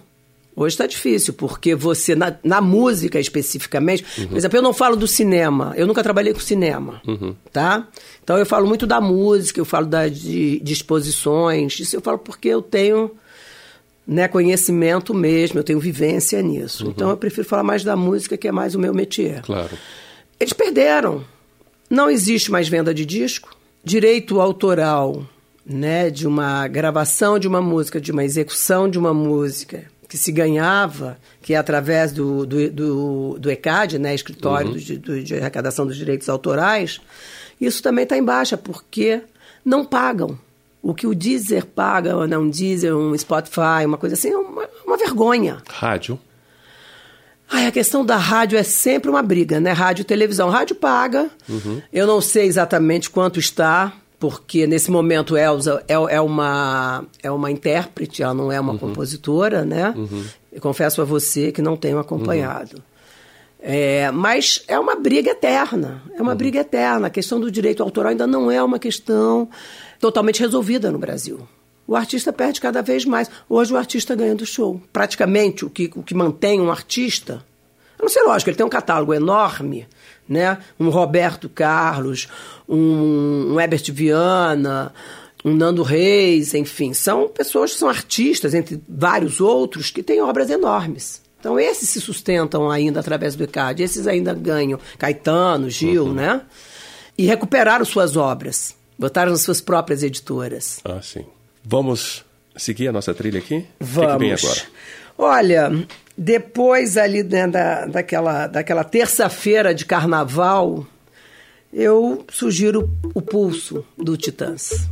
Hoje 0.53 0.73
está 0.73 0.85
difícil, 0.85 1.33
porque 1.33 1.73
você, 1.73 2.13
na, 2.13 2.35
na 2.43 2.59
música 2.59 3.17
especificamente, 3.19 4.03
por 4.27 4.37
exemplo, 4.37 4.57
eu 4.57 4.61
não 4.61 4.73
falo 4.73 4.97
do 4.97 5.07
cinema, 5.07 5.73
eu 5.77 5.87
nunca 5.87 6.03
trabalhei 6.03 6.33
com 6.33 6.41
cinema, 6.41 7.01
tá? 7.53 7.87
Então 8.21 8.37
eu 8.37 8.45
falo 8.45 8.67
muito 8.67 8.85
da 8.85 8.99
música, 8.99 9.61
eu 9.61 9.65
falo 9.65 9.85
da, 9.85 10.09
de, 10.09 10.59
de 10.59 10.73
exposições, 10.73 11.79
isso 11.79 11.95
eu 11.95 12.01
falo 12.01 12.17
porque 12.17 12.49
eu 12.49 12.61
tenho 12.61 13.11
né, 14.05 14.27
conhecimento 14.27 15.13
mesmo, 15.13 15.57
eu 15.57 15.63
tenho 15.63 15.79
vivência 15.79 16.41
nisso. 16.41 16.85
Então 16.87 17.09
eu 17.09 17.17
prefiro 17.17 17.47
falar 17.47 17.63
mais 17.63 17.81
da 17.81 17.95
música, 17.95 18.35
que 18.35 18.47
é 18.47 18.51
mais 18.51 18.75
o 18.75 18.79
meu 18.79 18.93
métier. 18.93 19.41
Claro. 19.43 19.77
Eles 20.37 20.51
perderam. 20.53 21.23
Não 21.89 22.09
existe 22.09 22.51
mais 22.51 22.67
venda 22.67 22.93
de 22.93 23.05
disco. 23.05 23.55
Direito 23.83 24.39
autoral, 24.39 25.23
né, 25.65 26.09
de 26.09 26.27
uma 26.27 26.67
gravação 26.67 27.39
de 27.39 27.47
uma 27.47 27.61
música, 27.61 27.99
de 27.99 28.11
uma 28.11 28.23
execução 28.23 28.89
de 28.89 28.99
uma 28.99 29.13
música 29.13 29.83
que 30.07 30.17
se 30.17 30.31
ganhava, 30.31 31.17
que 31.41 31.53
é 31.53 31.57
através 31.57 32.11
do, 32.11 32.45
do, 32.45 32.69
do, 32.69 33.39
do 33.39 33.49
ECAD, 33.49 33.97
né, 33.97 34.13
Escritório 34.13 34.71
do- 34.73 34.99
do- 34.99 35.23
de 35.23 35.35
Arrecadação 35.35 35.87
dos 35.87 35.95
Direitos 35.95 36.27
Autorais, 36.29 36.99
isso 37.59 37.81
também 37.81 38.03
está 38.03 38.17
em 38.17 38.23
baixa, 38.23 38.57
porque 38.57 39.21
não 39.63 39.85
pagam. 39.85 40.37
O 40.83 40.93
que 40.93 41.07
o 41.07 41.15
Deezer 41.15 41.65
paga, 41.65 42.17
ou 42.17 42.27
não 42.27 42.49
Deezer, 42.49 42.95
um 42.95 43.17
Spotify, 43.17 43.85
uma 43.85 43.97
coisa 43.97 44.15
assim, 44.15 44.31
é 44.31 44.37
uma, 44.37 44.67
uma 44.85 44.97
vergonha. 44.97 45.61
Rádio. 45.69 46.19
Ai, 47.51 47.67
a 47.67 47.71
questão 47.71 48.05
da 48.05 48.15
rádio 48.15 48.57
é 48.57 48.63
sempre 48.63 49.09
uma 49.09 49.21
briga, 49.21 49.59
né? 49.59 49.71
Rádio 49.73 50.01
e 50.03 50.05
televisão. 50.05 50.49
Rádio 50.49 50.75
paga. 50.75 51.29
Eu 51.91 52.07
não 52.07 52.21
sei 52.21 52.45
exatamente 52.45 53.09
quanto 53.09 53.39
está, 53.39 53.91
porque 54.19 54.65
nesse 54.65 54.89
momento 54.89 55.35
Elza 55.37 55.83
é, 55.87 55.93
é 55.93 56.21
uma, 56.21 57.03
é 57.21 57.29
uma 57.29 57.51
intérprete, 57.51 58.23
ela 58.23 58.33
não 58.33 58.51
é 58.51 58.59
uma 58.59 58.77
compositora, 58.77 59.65
né? 59.65 59.93
Eu 60.51 60.61
confesso 60.61 61.01
a 61.01 61.05
você 61.05 61.51
que 61.51 61.61
não 61.61 61.75
tenho 61.75 61.99
acompanhado. 61.99 62.81
É, 63.63 64.09
mas 64.11 64.63
é 64.67 64.79
uma 64.79 64.95
briga 64.95 65.31
eterna. 65.31 66.01
É 66.17 66.21
uma 66.21 66.33
briga 66.33 66.59
eterna. 66.61 67.07
A 67.07 67.09
questão 67.11 67.39
do 67.39 67.51
direito 67.51 67.83
autoral 67.83 68.11
ainda 68.11 68.25
não 68.25 68.49
é 68.49 68.63
uma 68.63 68.79
questão 68.79 69.47
totalmente 69.99 70.39
resolvida 70.39 70.89
no 70.89 70.97
Brasil. 70.97 71.47
O 71.91 71.95
artista 71.97 72.31
perde 72.31 72.61
cada 72.61 72.81
vez 72.81 73.03
mais. 73.03 73.29
Hoje 73.49 73.73
o 73.73 73.75
artista 73.75 74.15
ganha 74.15 74.33
do 74.33 74.45
show. 74.45 74.81
Praticamente 74.93 75.65
o 75.65 75.69
que, 75.69 75.91
o 75.93 76.01
que 76.01 76.15
mantém 76.15 76.61
um 76.61 76.71
artista. 76.71 77.43
Eu 77.99 78.03
não 78.03 78.09
sei, 78.09 78.23
lógico, 78.23 78.49
ele 78.49 78.55
tem 78.55 78.65
um 78.65 78.69
catálogo 78.69 79.13
enorme, 79.13 79.85
né? 80.25 80.57
Um 80.79 80.87
Roberto 80.87 81.49
Carlos, 81.49 82.29
um, 82.65 83.51
um 83.51 83.59
Herbert 83.59 83.91
Viana, 83.91 84.93
um 85.43 85.53
Nando 85.53 85.83
Reis, 85.83 86.53
enfim. 86.53 86.93
São 86.93 87.27
pessoas 87.27 87.73
que 87.73 87.79
são 87.79 87.89
artistas, 87.89 88.53
entre 88.53 88.81
vários 88.87 89.41
outros, 89.41 89.91
que 89.91 90.01
têm 90.01 90.21
obras 90.21 90.49
enormes. 90.49 91.21
Então 91.41 91.59
esses 91.59 91.89
se 91.89 91.99
sustentam 91.99 92.71
ainda 92.71 93.01
através 93.01 93.35
do 93.35 93.43
ICAD, 93.43 93.83
esses 93.83 94.07
ainda 94.07 94.33
ganham, 94.33 94.79
Caetano, 94.97 95.69
Gil, 95.69 96.05
uhum. 96.05 96.13
né? 96.13 96.41
E 97.17 97.25
recuperaram 97.25 97.83
suas 97.83 98.15
obras, 98.15 98.77
botaram 98.97 99.33
nas 99.33 99.41
suas 99.41 99.59
próprias 99.59 100.03
editoras. 100.03 100.79
Ah, 100.85 101.01
sim. 101.01 101.25
Vamos 101.63 102.25
seguir 102.55 102.87
a 102.87 102.91
nossa 102.91 103.13
trilha 103.13 103.39
aqui? 103.39 103.65
Vamos. 103.79 104.07
O 104.07 104.07
que, 104.07 104.13
que 104.13 104.19
vem 104.19 104.33
agora? 104.33 104.61
Olha, 105.17 105.87
depois 106.17 106.97
ali 106.97 107.23
né, 107.23 107.47
da, 107.47 107.85
daquela, 107.85 108.47
daquela 108.47 108.83
terça-feira 108.83 109.73
de 109.73 109.85
carnaval, 109.85 110.85
eu 111.71 112.25
sugiro 112.29 112.89
o 113.13 113.21
pulso 113.21 113.85
do 113.97 114.17
Titãs. 114.17 114.89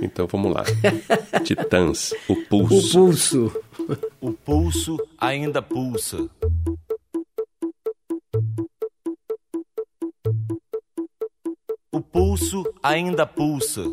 Então 0.00 0.26
vamos 0.26 0.52
lá. 0.52 0.64
Titãs, 1.44 2.12
o 2.28 2.36
pulso. 2.36 2.76
O 2.76 2.92
pulso. 2.92 3.62
O 4.20 4.32
pulso 4.32 4.96
ainda 5.18 5.62
pulsa. 5.62 6.28
O 11.90 12.00
pulso 12.00 12.64
ainda 12.82 13.26
pulsa. 13.26 13.92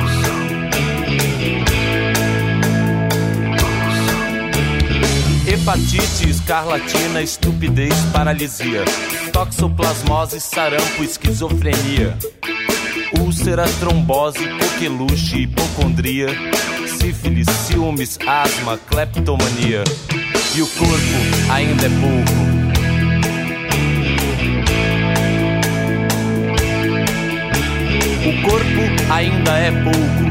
Hepatite, 5.61 6.27
escarlatina, 6.27 7.21
estupidez, 7.21 7.93
paralisia, 8.11 8.83
toxoplasmose, 9.31 10.39
sarampo, 10.39 11.03
esquizofrenia, 11.03 12.17
úlcera, 13.19 13.65
trombose, 13.79 14.39
coqueluche, 14.39 15.41
hipocondria, 15.41 16.27
sífilis, 16.97 17.47
ciúmes, 17.49 18.17
asma, 18.25 18.77
cleptomania. 18.89 19.83
E 20.55 20.61
o 20.61 20.67
corpo 20.67 21.51
ainda 21.51 21.85
é 21.85 21.89
pouco. 21.89 22.51
O 28.27 28.49
corpo 28.49 29.13
ainda 29.13 29.51
é 29.57 29.71
pouco. 29.71 30.30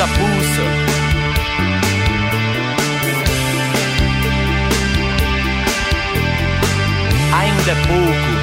Ainda 0.00 0.14
pulsa. 0.14 0.62
Ainda 7.34 7.70
é 7.70 7.74
pouco. 7.86 8.39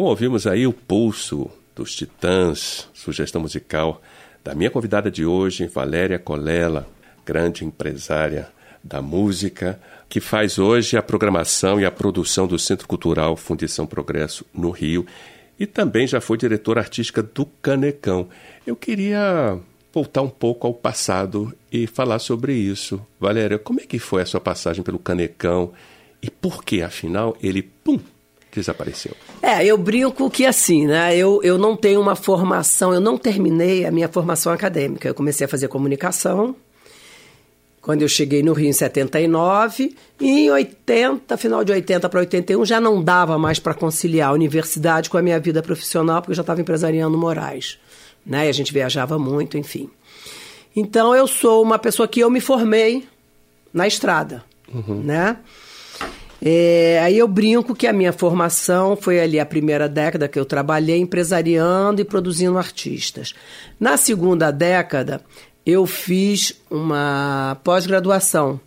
Bom, 0.00 0.06
ouvimos 0.06 0.46
aí 0.46 0.66
o 0.66 0.72
Pulso 0.72 1.50
dos 1.76 1.94
Titãs, 1.94 2.88
sugestão 2.94 3.38
musical 3.38 4.00
da 4.42 4.54
minha 4.54 4.70
convidada 4.70 5.10
de 5.10 5.26
hoje, 5.26 5.66
Valéria 5.66 6.18
Colela, 6.18 6.88
grande 7.22 7.66
empresária 7.66 8.48
da 8.82 9.02
música, 9.02 9.78
que 10.08 10.18
faz 10.18 10.58
hoje 10.58 10.96
a 10.96 11.02
programação 11.02 11.78
e 11.78 11.84
a 11.84 11.90
produção 11.90 12.46
do 12.46 12.58
Centro 12.58 12.88
Cultural 12.88 13.36
Fundição 13.36 13.86
Progresso 13.86 14.46
no 14.54 14.70
Rio 14.70 15.04
e 15.58 15.66
também 15.66 16.06
já 16.06 16.18
foi 16.18 16.38
diretora 16.38 16.80
artística 16.80 17.22
do 17.22 17.44
Canecão. 17.44 18.26
Eu 18.66 18.76
queria 18.76 19.58
voltar 19.92 20.22
um 20.22 20.30
pouco 20.30 20.66
ao 20.66 20.72
passado 20.72 21.54
e 21.70 21.86
falar 21.86 22.20
sobre 22.20 22.54
isso. 22.54 23.06
Valéria, 23.20 23.58
como 23.58 23.82
é 23.82 23.84
que 23.84 23.98
foi 23.98 24.22
a 24.22 24.26
sua 24.26 24.40
passagem 24.40 24.82
pelo 24.82 24.98
Canecão 24.98 25.74
e 26.22 26.30
por 26.30 26.64
que, 26.64 26.80
afinal, 26.80 27.36
ele, 27.42 27.60
pum, 27.62 28.00
desapareceu? 28.52 29.12
É, 29.42 29.64
eu 29.64 29.78
brinco 29.78 30.30
que 30.30 30.44
assim, 30.44 30.86
né? 30.86 31.16
Eu, 31.16 31.40
eu 31.42 31.56
não 31.58 31.76
tenho 31.76 32.00
uma 32.00 32.16
formação, 32.16 32.92
eu 32.92 33.00
não 33.00 33.16
terminei 33.16 33.86
a 33.86 33.90
minha 33.90 34.08
formação 34.08 34.52
acadêmica. 34.52 35.08
Eu 35.08 35.14
comecei 35.14 35.44
a 35.44 35.48
fazer 35.48 35.68
comunicação, 35.68 36.54
quando 37.80 38.02
eu 38.02 38.08
cheguei 38.08 38.42
no 38.42 38.52
Rio 38.52 38.68
em 38.68 38.72
79, 38.72 39.96
e 40.20 40.28
em 40.28 40.50
80, 40.50 41.36
final 41.36 41.64
de 41.64 41.72
80 41.72 42.08
para 42.08 42.20
81, 42.20 42.64
já 42.64 42.80
não 42.80 43.02
dava 43.02 43.38
mais 43.38 43.58
para 43.58 43.72
conciliar 43.72 44.30
a 44.30 44.32
universidade 44.32 45.08
com 45.08 45.16
a 45.16 45.22
minha 45.22 45.40
vida 45.40 45.62
profissional, 45.62 46.20
porque 46.20 46.32
eu 46.32 46.36
já 46.36 46.42
estava 46.42 46.60
empresariando 46.60 47.16
Moraes. 47.16 47.78
Né? 48.24 48.46
E 48.46 48.48
a 48.50 48.52
gente 48.52 48.72
viajava 48.72 49.18
muito, 49.18 49.56
enfim. 49.56 49.88
Então 50.76 51.14
eu 51.14 51.26
sou 51.26 51.62
uma 51.62 51.78
pessoa 51.78 52.06
que 52.06 52.20
eu 52.20 52.30
me 52.30 52.40
formei 52.40 53.08
na 53.72 53.86
estrada, 53.86 54.44
uhum. 54.72 55.02
né? 55.02 55.38
É, 56.42 57.00
aí 57.02 57.18
eu 57.18 57.28
brinco 57.28 57.74
que 57.74 57.86
a 57.86 57.92
minha 57.92 58.12
formação 58.12 58.96
foi 58.96 59.20
ali 59.20 59.38
a 59.38 59.44
primeira 59.44 59.88
década 59.88 60.26
que 60.26 60.38
eu 60.38 60.44
trabalhei 60.44 60.98
empresariando 60.98 62.00
e 62.00 62.04
produzindo 62.04 62.56
artistas. 62.56 63.34
Na 63.78 63.96
segunda 63.96 64.50
década, 64.50 65.20
eu 65.66 65.86
fiz 65.86 66.60
uma 66.70 67.58
pós-graduação, 67.62 68.58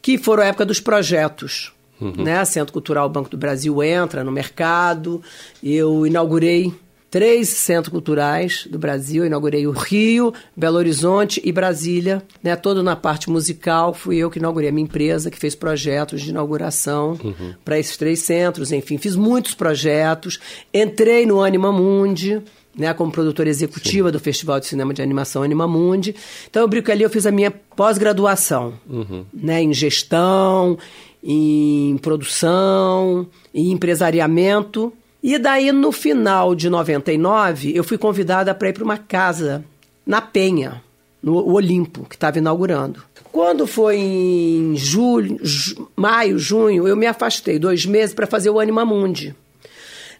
que 0.00 0.16
foram 0.16 0.42
a 0.42 0.46
época 0.46 0.64
dos 0.64 0.80
projetos. 0.80 1.72
Uhum. 2.00 2.24
Né? 2.24 2.44
Centro 2.44 2.72
Cultural 2.72 3.08
Banco 3.08 3.28
do 3.28 3.36
Brasil 3.36 3.82
entra 3.82 4.22
no 4.22 4.30
mercado. 4.30 5.20
Eu 5.62 6.06
inaugurei 6.06 6.72
três 7.10 7.48
centros 7.48 7.90
culturais 7.90 8.66
do 8.70 8.78
Brasil. 8.78 9.22
Eu 9.22 9.26
inaugurei 9.26 9.66
o 9.66 9.70
Rio, 9.70 10.32
Belo 10.56 10.76
Horizonte 10.76 11.40
e 11.44 11.50
Brasília. 11.50 12.22
Né? 12.42 12.54
Todo 12.56 12.82
na 12.82 12.96
parte 12.96 13.30
musical. 13.30 13.94
Fui 13.94 14.16
eu 14.16 14.30
que 14.30 14.38
inaugurei 14.38 14.68
a 14.68 14.72
minha 14.72 14.84
empresa, 14.84 15.30
que 15.30 15.38
fez 15.38 15.54
projetos 15.54 16.22
de 16.22 16.30
inauguração 16.30 17.18
uhum. 17.22 17.54
para 17.64 17.78
esses 17.78 17.96
três 17.96 18.20
centros. 18.20 18.72
Enfim, 18.72 18.98
fiz 18.98 19.16
muitos 19.16 19.54
projetos. 19.54 20.38
Entrei 20.72 21.26
no 21.26 21.42
Anima 21.42 21.72
Mundi 21.72 22.42
né, 22.78 22.94
como 22.94 23.10
produtora 23.10 23.48
executiva 23.48 24.08
Sim. 24.08 24.12
do 24.12 24.20
Festival 24.20 24.60
de 24.60 24.66
Cinema 24.66 24.94
de 24.94 25.02
Animação 25.02 25.42
Anima 25.42 25.66
Mundi. 25.66 26.14
Então 26.48 26.62
eu 26.62 26.68
brinco 26.68 26.92
ali, 26.92 27.02
eu 27.02 27.10
fiz 27.10 27.26
a 27.26 27.32
minha 27.32 27.50
pós-graduação, 27.50 28.74
uhum. 28.88 29.24
né, 29.34 29.60
em 29.60 29.74
gestão, 29.74 30.78
em 31.22 31.98
produção, 32.00 33.26
em 33.52 33.72
empresariamento. 33.72 34.92
E 35.22 35.36
daí, 35.38 35.72
no 35.72 35.90
final 35.90 36.54
de 36.54 36.70
99, 36.70 37.72
eu 37.74 37.82
fui 37.82 37.98
convidada 37.98 38.54
para 38.54 38.68
ir 38.68 38.72
para 38.72 38.84
uma 38.84 38.96
casa 38.98 39.64
na 40.06 40.20
Penha, 40.20 40.80
no 41.22 41.52
Olimpo, 41.52 42.04
que 42.08 42.14
estava 42.14 42.38
inaugurando. 42.38 43.02
Quando 43.32 43.66
foi 43.66 43.96
em 43.98 44.76
julho, 44.76 45.38
ju- 45.42 45.88
maio, 45.96 46.38
junho, 46.38 46.86
eu 46.88 46.96
me 46.96 47.06
afastei 47.06 47.58
dois 47.58 47.84
meses 47.84 48.14
para 48.14 48.26
fazer 48.26 48.50
o 48.50 48.58
Anima 48.60 48.84
Mundi. 48.84 49.34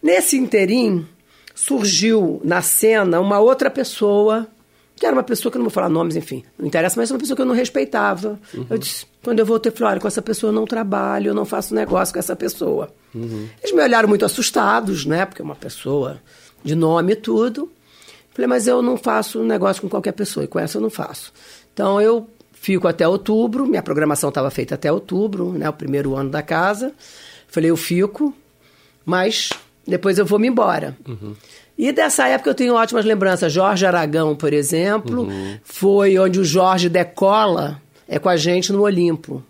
Nesse 0.03 0.37
interim, 0.37 1.07
surgiu 1.55 2.41
na 2.45 2.61
cena 2.63 3.21
uma 3.21 3.39
outra 3.39 3.71
pessoa, 3.71 4.47
que 4.99 5.07
era 5.07 5.15
uma 5.15 5.23
pessoa 5.23 5.51
que 5.51 5.57
eu 5.57 5.61
não 5.61 5.67
vou 5.67 5.73
falar 5.73 5.89
nomes, 5.89 6.17
enfim, 6.17 6.45
não 6.59 6.67
interessa, 6.67 7.01
mas 7.01 7.11
uma 7.11 7.19
pessoa 7.19 7.37
que 7.37 7.43
eu 7.43 7.47
não 7.47 7.55
respeitava. 7.55 8.39
Eu 8.69 8.79
disse, 8.79 9.07
quando 9.23 9.39
eu 9.39 9.47
voltei, 9.47 9.71
falei, 9.73 9.93
olha, 9.93 10.01
com 10.01 10.09
essa 10.09 10.23
pessoa 10.23 10.51
eu 10.51 10.55
não 10.55 10.67
trabalho, 10.67 11.29
eu 11.29 11.35
não 11.35 11.45
faço 11.45 11.75
negócio 11.75 12.13
com 12.13 12.19
essa 12.19 12.35
pessoa. 12.37 12.91
Eles 13.63 13.75
me 13.75 13.83
olharam 13.83 14.09
muito 14.09 14.25
assustados, 14.25 15.05
né, 15.05 15.25
porque 15.27 15.43
é 15.43 15.45
uma 15.45 15.57
pessoa 15.57 16.21
de 16.63 16.75
nome 16.75 17.13
e 17.13 17.17
tudo. 17.17 17.71
Falei, 18.31 18.47
mas 18.47 18.67
eu 18.67 18.81
não 18.83 18.97
faço 18.97 19.43
negócio 19.43 19.83
com 19.83 19.89
qualquer 19.89 20.13
pessoa, 20.13 20.45
e 20.45 20.47
com 20.47 20.59
essa 20.59 20.79
eu 20.79 20.83
não 20.83 20.91
faço. 20.91 21.33
Então 21.73 22.01
eu 22.01 22.29
fico 22.53 22.89
até 22.89 23.07
outubro, 23.07 23.67
minha 23.67 23.83
programação 23.83 24.29
estava 24.29 24.51
feita 24.51 24.75
até 24.75 24.91
outubro, 24.91 25.53
né, 25.53 25.69
o 25.69 25.73
primeiro 25.73 26.15
ano 26.15 26.31
da 26.31 26.43
casa. 26.43 26.93
Falei, 27.49 27.71
eu 27.71 27.77
fico, 27.77 28.35
mas 29.05 29.51
depois 29.87 30.19
eu 30.19 30.27
vou 30.27 30.39
me 30.39 30.49
embora. 30.49 30.97
E 31.79 31.93
dessa 31.93 32.27
época 32.27 32.51
eu 32.51 32.55
tenho 32.55 32.75
ótimas 32.75 33.05
lembranças. 33.05 33.53
Jorge 33.53 33.87
Aragão, 33.87 34.35
por 34.35 34.53
exemplo, 34.53 35.29
foi 35.63 36.19
onde 36.19 36.41
o 36.41 36.45
Jorge 36.45 36.89
decola, 36.89 37.81
é 38.09 38.19
com 38.19 38.29
a 38.29 38.37
gente 38.37 38.73
no 38.73 38.83
Olimpo. 38.83 39.45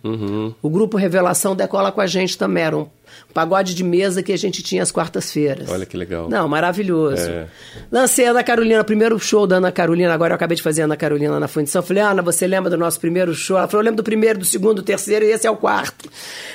O 0.60 0.68
grupo 0.68 0.98
Revelação 0.98 1.56
decola 1.56 1.90
com 1.90 2.02
a 2.02 2.06
gente 2.06 2.36
também. 2.36 2.64
Era 2.64 2.76
um 2.76 2.86
pagode 3.32 3.74
de 3.74 3.82
mesa 3.82 4.22
que 4.22 4.30
a 4.30 4.36
gente 4.36 4.62
tinha 4.62 4.82
às 4.82 4.92
quartas-feiras. 4.92 5.70
Olha 5.70 5.86
que 5.86 5.96
legal. 5.96 6.28
Não, 6.28 6.46
maravilhoso. 6.46 7.30
É. 7.30 7.46
Lancei 7.90 8.26
a 8.26 8.30
Ana 8.30 8.44
Carolina, 8.44 8.84
primeiro 8.84 9.18
show 9.18 9.46
da 9.46 9.56
Ana 9.56 9.72
Carolina, 9.72 10.12
agora 10.12 10.32
eu 10.32 10.36
acabei 10.36 10.56
de 10.56 10.62
fazer 10.62 10.82
a 10.82 10.84
Ana 10.84 10.96
Carolina 10.98 11.40
na 11.40 11.48
fundição. 11.48 11.82
Falei, 11.82 12.02
Ana, 12.02 12.20
você 12.20 12.46
lembra 12.46 12.68
do 12.68 12.76
nosso 12.76 13.00
primeiro 13.00 13.32
show? 13.32 13.56
Ela 13.56 13.68
falou, 13.68 13.80
eu 13.80 13.84
lembro 13.86 13.98
do 13.98 14.04
primeiro, 14.04 14.38
do 14.38 14.44
segundo, 14.44 14.76
do 14.76 14.82
terceiro 14.82 15.24
e 15.24 15.30
esse 15.30 15.46
é 15.46 15.50
o 15.50 15.56
quarto. 15.56 16.10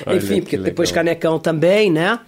Olha 0.06 0.16
Enfim, 0.16 0.34
que 0.34 0.40
porque 0.42 0.56
legal. 0.56 0.70
depois 0.70 0.92
Canecão 0.92 1.38
também, 1.38 1.90
né? 1.90 2.20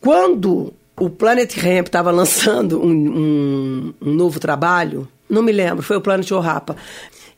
Quando 0.00 0.74
o 1.00 1.10
Planet 1.10 1.52
Ramp 1.56 1.86
estava 1.86 2.10
lançando 2.10 2.80
um, 2.80 2.90
um- 2.90 3.94
um 4.02 4.12
novo 4.14 4.38
trabalho, 4.38 5.08
não 5.28 5.42
me 5.42 5.50
lembro, 5.52 5.82
foi 5.82 5.96
o 5.96 6.00
Planet 6.00 6.30
Rapa. 6.30 6.76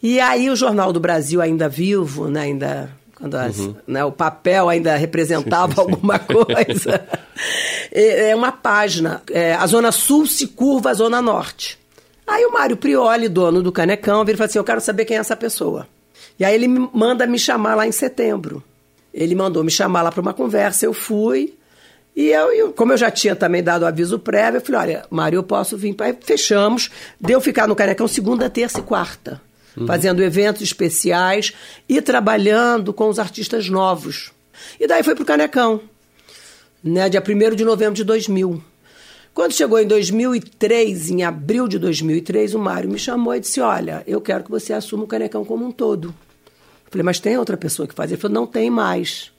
E 0.02 0.18
aí 0.20 0.50
o 0.50 0.56
Jornal 0.56 0.92
do 0.92 0.98
Brasil 1.00 1.40
ainda 1.40 1.68
vivo, 1.68 2.28
né, 2.28 2.40
ainda 2.40 2.90
quando 3.14 3.36
as- 3.36 3.70
né, 3.86 4.04
o 4.04 4.10
papel 4.10 4.68
ainda 4.68 4.96
representava 4.96 5.80
alguma 5.80 6.18
coisa. 6.20 7.06
é 7.92 8.30
é 8.30 8.34
uma 8.34 8.50
página, 8.52 9.22
é, 9.30 9.54
a 9.54 9.66
Zona 9.66 9.92
Sul 9.92 10.26
se 10.26 10.48
curva 10.48 10.90
à 10.90 10.94
Zona 10.94 11.22
Norte. 11.22 11.78
Aí 12.26 12.44
o 12.46 12.52
Mário 12.52 12.76
Prioli, 12.76 13.28
dono 13.28 13.62
do 13.62 13.70
Canecão, 13.72 14.24
vira 14.24 14.36
e 14.36 14.38
fala 14.38 14.48
assim, 14.48 14.58
eu 14.58 14.64
quero 14.64 14.80
saber 14.80 15.04
quem 15.04 15.16
é 15.16 15.20
essa 15.20 15.36
pessoa. 15.36 15.86
E 16.38 16.44
aí 16.44 16.54
ele 16.54 16.66
me 16.68 16.88
manda 16.92 17.26
me 17.26 17.38
chamar 17.38 17.74
lá 17.74 17.86
em 17.86 17.92
setembro. 17.92 18.62
Ele 19.12 19.34
mandou 19.34 19.62
me 19.62 19.70
chamar 19.70 20.02
lá 20.02 20.10
para 20.10 20.20
uma 20.22 20.32
conversa, 20.32 20.86
eu 20.86 20.94
fui. 20.94 21.54
E 22.14 22.28
eu, 22.28 22.52
eu- 22.52 22.72
como 22.72 22.92
eu 22.92 22.96
já 22.98 23.10
tinha 23.10 23.34
também 23.34 23.62
dado 23.62 23.82
o 23.82 23.86
aviso 23.86 24.18
prévio, 24.18 24.58
eu 24.58 24.60
falei, 24.64 24.80
olha, 24.80 25.06
Mário, 25.10 25.38
eu 25.38 25.42
posso 25.42 25.76
vir. 25.78 25.94
Aí 26.00 26.14
fechamos, 26.20 26.90
deu 27.20 27.40
ficar 27.40 27.66
no 27.66 27.74
Canecão 27.74 28.06
segunda, 28.06 28.50
terça 28.50 28.80
e 28.80 28.82
quarta. 28.82 29.40
Fazendo 29.86 30.22
eventos 30.22 30.60
especiais 30.60 31.54
e 31.88 32.02
trabalhando 32.02 32.92
com 32.92 33.08
os 33.08 33.18
artistas 33.18 33.70
novos. 33.70 34.30
E 34.78 34.86
daí 34.86 35.02
foi 35.02 35.14
pro 35.14 35.24
Canecão, 35.24 35.80
né, 36.84 37.08
dia 37.08 37.22
1 37.26 37.54
de 37.56 37.64
novembro 37.64 37.94
de 37.94 38.04
2000. 38.04 38.62
Quando 39.32 39.52
chegou 39.54 39.78
em 39.80 39.86
2003, 39.86 41.08
em 41.10 41.24
abril 41.24 41.66
de 41.66 41.78
2003, 41.78 42.54
o 42.54 42.58
Mário 42.58 42.90
me 42.90 42.98
chamou 42.98 43.34
e 43.34 43.40
disse, 43.40 43.62
olha, 43.62 44.02
eu 44.06 44.20
quero 44.20 44.44
que 44.44 44.50
você 44.50 44.74
assuma 44.74 45.04
o 45.04 45.06
Canecão 45.06 45.42
como 45.42 45.64
um 45.64 45.72
todo. 45.72 46.08
Eu 46.08 46.90
falei, 46.90 47.02
mas 47.02 47.18
tem 47.18 47.38
outra 47.38 47.56
pessoa 47.56 47.88
que 47.88 47.94
faz? 47.94 48.10
Ele 48.12 48.20
falou, 48.20 48.34
não 48.34 48.46
tem 48.46 48.68
mais. 48.68 49.31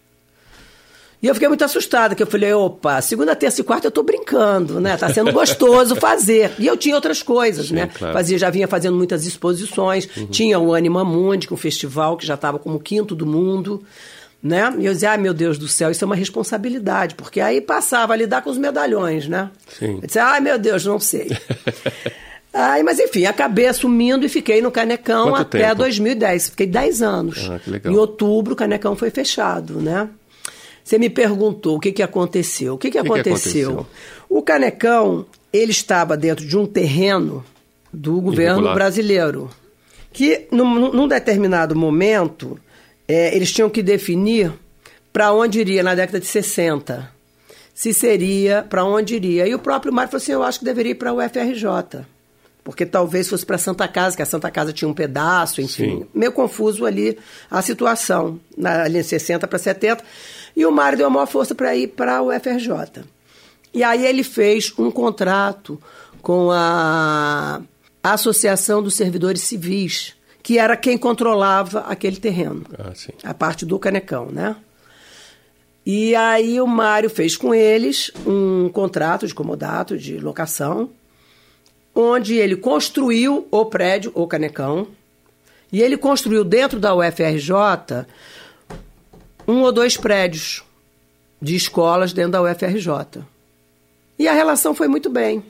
E 1.23 1.27
eu 1.27 1.33
fiquei 1.33 1.47
muito 1.47 1.63
assustada, 1.63 2.13
que 2.15 2.21
eu 2.21 2.27
falei, 2.27 2.51
opa, 2.51 2.99
segunda, 2.99 3.33
terça 3.33 3.61
e 3.61 3.63
quarta 3.63 3.87
eu 3.87 3.91
tô 3.91 4.03
brincando, 4.03 4.81
né? 4.81 4.97
Tá 4.97 5.07
sendo 5.07 5.31
gostoso 5.31 5.95
fazer. 5.95 6.51
E 6.59 6.67
eu 6.67 6.75
tinha 6.75 6.95
outras 6.95 7.23
coisas, 7.23 7.67
Sim, 7.67 7.75
né? 7.75 7.89
claro. 7.97 8.13
Fazia, 8.13 8.37
já 8.37 8.49
vinha 8.49 8.67
fazendo 8.67 8.97
muitas 8.97 9.25
exposições. 9.25 10.05
Tinha 10.29 10.59
o 10.59 10.73
Anima 10.73 11.05
Mundi, 11.05 11.47
que 11.47 11.53
é 11.53 11.55
um 11.55 11.57
festival 11.57 12.17
que 12.17 12.25
já 12.25 12.33
estava 12.33 12.59
como 12.59 12.77
quinto 12.77 13.15
do 13.15 13.25
mundo, 13.25 13.81
né? 14.43 14.75
E 14.77 14.85
eu 14.85 14.91
dizia, 14.91 15.11
ai 15.11 15.17
meu 15.17 15.33
Deus 15.33 15.57
do 15.57 15.65
céu, 15.65 15.89
isso 15.89 16.03
é 16.03 16.05
uma 16.05 16.15
responsabilidade, 16.15 17.15
porque 17.15 17.39
aí 17.39 17.61
passava 17.61 18.11
a 18.11 18.17
lidar 18.17 18.41
com 18.41 18.49
os 18.49 18.57
medalhões, 18.57 19.25
né? 19.25 19.49
Sim. 19.79 19.99
Eu 20.01 20.05
disse, 20.05 20.19
ai 20.19 20.41
meu 20.41 20.59
Deus, 20.59 20.85
não 20.85 20.99
sei. 20.99 21.29
Ai, 22.55 22.83
mas 22.83 22.99
enfim, 22.99 23.25
acabei 23.25 23.65
assumindo 23.65 24.23
e 24.27 24.29
fiquei 24.29 24.61
no 24.61 24.69
Canecão 24.69 25.31
Quanto 25.31 25.41
até 25.41 25.69
tempo? 25.69 25.77
2010. 25.77 26.49
Fiquei 26.49 26.67
10 26.67 27.01
anos. 27.01 27.49
Ah, 27.49 27.57
que 27.57 27.71
legal. 27.71 27.91
Em 27.91 27.97
outubro, 27.97 28.53
o 28.53 28.55
Canecão 28.55 28.95
foi 28.95 29.09
fechado, 29.09 29.81
né? 29.81 30.07
Você 30.83 30.97
me 30.97 31.09
perguntou 31.09 31.77
o 31.77 31.79
que, 31.79 31.91
que 31.91 32.03
aconteceu. 32.03 32.73
O 32.73 32.77
que, 32.77 32.91
que, 32.91 32.99
que 33.01 33.07
aconteceu? 33.07 33.71
aconteceu? 33.71 33.87
O 34.29 34.41
Canecão, 34.41 35.25
ele 35.51 35.71
estava 35.71 36.17
dentro 36.17 36.45
de 36.45 36.57
um 36.57 36.65
terreno 36.65 37.43
do 37.91 38.19
governo 38.19 38.55
Irregular. 38.55 38.75
brasileiro. 38.75 39.49
Que, 40.11 40.47
num, 40.51 40.91
num 40.91 41.07
determinado 41.07 41.75
momento, 41.75 42.59
é, 43.07 43.35
eles 43.35 43.51
tinham 43.51 43.69
que 43.69 43.81
definir 43.81 44.51
para 45.11 45.31
onde 45.31 45.59
iria 45.59 45.83
na 45.83 45.95
década 45.95 46.19
de 46.19 46.25
60. 46.25 47.11
Se 47.73 47.93
seria, 47.93 48.63
para 48.67 48.83
onde 48.83 49.15
iria. 49.15 49.47
E 49.47 49.55
o 49.55 49.59
próprio 49.59 49.93
Mário 49.93 50.11
falou 50.11 50.21
assim: 50.21 50.31
eu 50.31 50.43
acho 50.43 50.59
que 50.59 50.65
deveria 50.65 50.91
ir 50.91 50.95
para 50.95 51.13
o 51.13 51.23
UFRJ. 51.23 52.05
Porque 52.63 52.85
talvez 52.85 53.27
fosse 53.27 53.45
para 53.45 53.57
Santa 53.57 53.87
Casa, 53.87 54.15
que 54.15 54.21
a 54.21 54.25
Santa 54.25 54.49
Casa 54.49 54.71
tinha 54.71 54.87
um 54.87 54.93
pedaço, 54.93 55.59
enfim. 55.61 55.99
Sim. 55.99 56.07
Meio 56.13 56.31
confuso 56.31 56.85
ali 56.85 57.17
a 57.51 57.61
situação, 57.61 58.39
na 58.57 58.87
linha 58.87 59.03
60 59.03 59.45
para 59.47 59.59
70. 59.59 60.03
E 60.55 60.65
o 60.65 60.71
Mário 60.71 60.97
deu 60.97 61.07
a 61.07 61.09
maior 61.09 61.25
força 61.25 61.55
para 61.55 61.75
ir 61.75 61.87
para 61.87 62.21
o 62.21 62.27
UFRJ. 62.27 63.03
E 63.73 63.83
aí 63.83 64.05
ele 64.05 64.23
fez 64.23 64.71
um 64.77 64.91
contrato 64.91 65.81
com 66.21 66.51
a 66.51 67.61
Associação 68.03 68.83
dos 68.83 68.95
Servidores 68.95 69.41
Civis, 69.41 70.13
que 70.43 70.59
era 70.59 70.77
quem 70.77 70.97
controlava 70.97 71.79
aquele 71.81 72.17
terreno 72.17 72.65
Ah, 72.77 72.93
a 73.23 73.33
parte 73.33 73.65
do 73.65 73.79
Canecão, 73.79 74.27
né? 74.27 74.55
E 75.85 76.15
aí 76.15 76.61
o 76.61 76.67
Mário 76.67 77.09
fez 77.09 77.35
com 77.35 77.53
eles 77.53 78.11
um 78.25 78.69
contrato 78.69 79.27
de 79.27 79.33
comodato, 79.33 79.97
de 79.97 80.17
locação, 80.17 80.89
onde 81.93 82.35
ele 82.35 82.55
construiu 82.55 83.47
o 83.51 83.65
prédio, 83.65 84.11
o 84.15 84.25
Canecão, 84.27 84.87
e 85.71 85.81
ele 85.81 85.97
construiu 85.97 86.43
dentro 86.43 86.79
da 86.79 86.95
UFRJ 86.95 88.05
um 89.47 89.61
ou 89.61 89.71
dois 89.71 89.97
prédios 89.97 90.63
de 91.41 91.55
escolas 91.55 92.13
dentro 92.13 92.31
da 92.31 92.41
UFRJ. 92.41 93.23
E 94.17 94.27
a 94.27 94.33
relação 94.33 94.73
foi 94.73 94.87
muito 94.87 95.09
bem. 95.09 95.43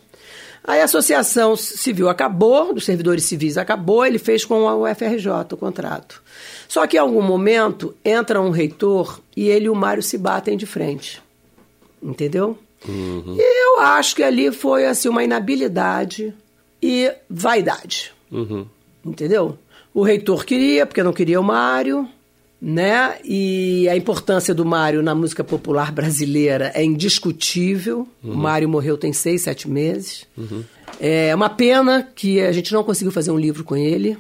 Aí 0.63 0.79
a 0.79 0.86
Associação 0.86 1.58
Civil 1.58 2.08
acabou, 2.08 2.73
dos 2.73 2.86
servidores 2.86 3.25
civis 3.25 3.58
acabou, 3.58 4.06
ele 4.06 4.17
fez 4.17 4.45
com 4.45 4.67
a 4.67 4.75
UFRJ 4.75 5.27
o 5.51 5.58
contrato. 5.58 6.23
Só 6.69 6.88
que 6.88 6.95
em 6.95 6.99
algum 6.99 7.21
momento 7.21 7.93
entra 8.03 8.41
um 8.41 8.49
reitor 8.49 9.19
e 9.36 9.49
ele 9.49 9.65
e 9.65 9.69
o 9.69 9.75
Mário 9.75 10.01
se 10.01 10.17
batem 10.17 10.56
de 10.56 10.65
frente. 10.65 11.21
Entendeu? 12.01 12.58
E 12.88 13.41
eu 13.41 13.79
acho 13.82 14.15
que 14.15 14.23
ali 14.23 14.51
foi 14.51 14.86
assim 14.86 15.10
uma 15.10 15.23
inabilidade 15.23 16.34
e 16.82 17.12
vaidade. 17.29 18.13
Entendeu? 19.06 19.58
O 19.93 20.01
reitor 20.01 20.45
queria, 20.45 20.86
porque 20.86 21.03
não 21.03 21.13
queria 21.13 21.39
o 21.39 21.43
Mário, 21.43 22.08
né? 22.65 23.17
E 23.26 23.89
a 23.89 23.97
importância 23.97 24.54
do 24.56 24.65
Mário 24.65 25.04
na 25.04 25.13
música 25.13 25.43
popular 25.43 25.91
brasileira 25.91 26.71
é 26.73 26.82
indiscutível. 26.82 28.08
O 28.23 28.38
Mário 28.38 28.69
morreu 28.69 28.97
tem 28.97 29.12
seis, 29.12 29.41
sete 29.41 29.69
meses. 29.69 30.26
É 30.97 31.36
uma 31.36 31.49
pena 31.49 32.08
que 32.15 32.39
a 32.39 32.54
gente 32.54 32.71
não 32.71 32.82
conseguiu 32.82 33.12
fazer 33.12 33.32
um 33.32 33.38
livro 33.38 33.65
com 33.65 33.76
ele. 33.76 34.17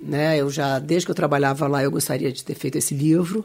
Né? 0.00 0.36
Eu 0.36 0.50
já, 0.50 0.78
desde 0.78 1.06
que 1.06 1.10
eu 1.10 1.14
trabalhava 1.14 1.66
lá, 1.66 1.82
eu 1.82 1.90
gostaria 1.90 2.30
de 2.30 2.44
ter 2.44 2.54
feito 2.54 2.76
esse 2.76 2.94
livro. 2.94 3.44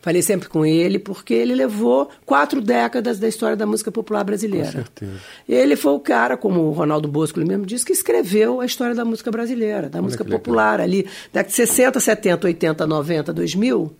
Falei 0.00 0.22
sempre 0.22 0.48
com 0.48 0.64
ele, 0.64 0.98
porque 0.98 1.34
ele 1.34 1.54
levou 1.54 2.08
quatro 2.24 2.60
décadas 2.60 3.18
da 3.18 3.28
história 3.28 3.56
da 3.56 3.66
música 3.66 3.92
popular 3.92 4.24
brasileira. 4.24 4.66
Com 4.66 4.72
certeza. 4.72 5.20
Ele 5.48 5.76
foi 5.76 5.92
o 5.92 6.00
cara, 6.00 6.36
como 6.36 6.60
o 6.60 6.72
Ronaldo 6.72 7.08
Bosco 7.08 7.38
ele 7.38 7.48
mesmo 7.48 7.66
disse, 7.66 7.84
que 7.84 7.92
escreveu 7.92 8.60
a 8.60 8.66
história 8.66 8.94
da 8.94 9.04
música 9.04 9.30
brasileira, 9.30 9.88
da 9.90 10.00
música 10.00 10.24
que 10.24 10.30
legal. 10.30 10.40
popular 10.40 10.80
ali. 10.80 11.06
Década 11.32 11.48
de 11.48 11.54
60, 11.54 12.00
70, 12.00 12.46
80, 12.46 12.86
90, 12.86 13.32
2000, 13.32 13.94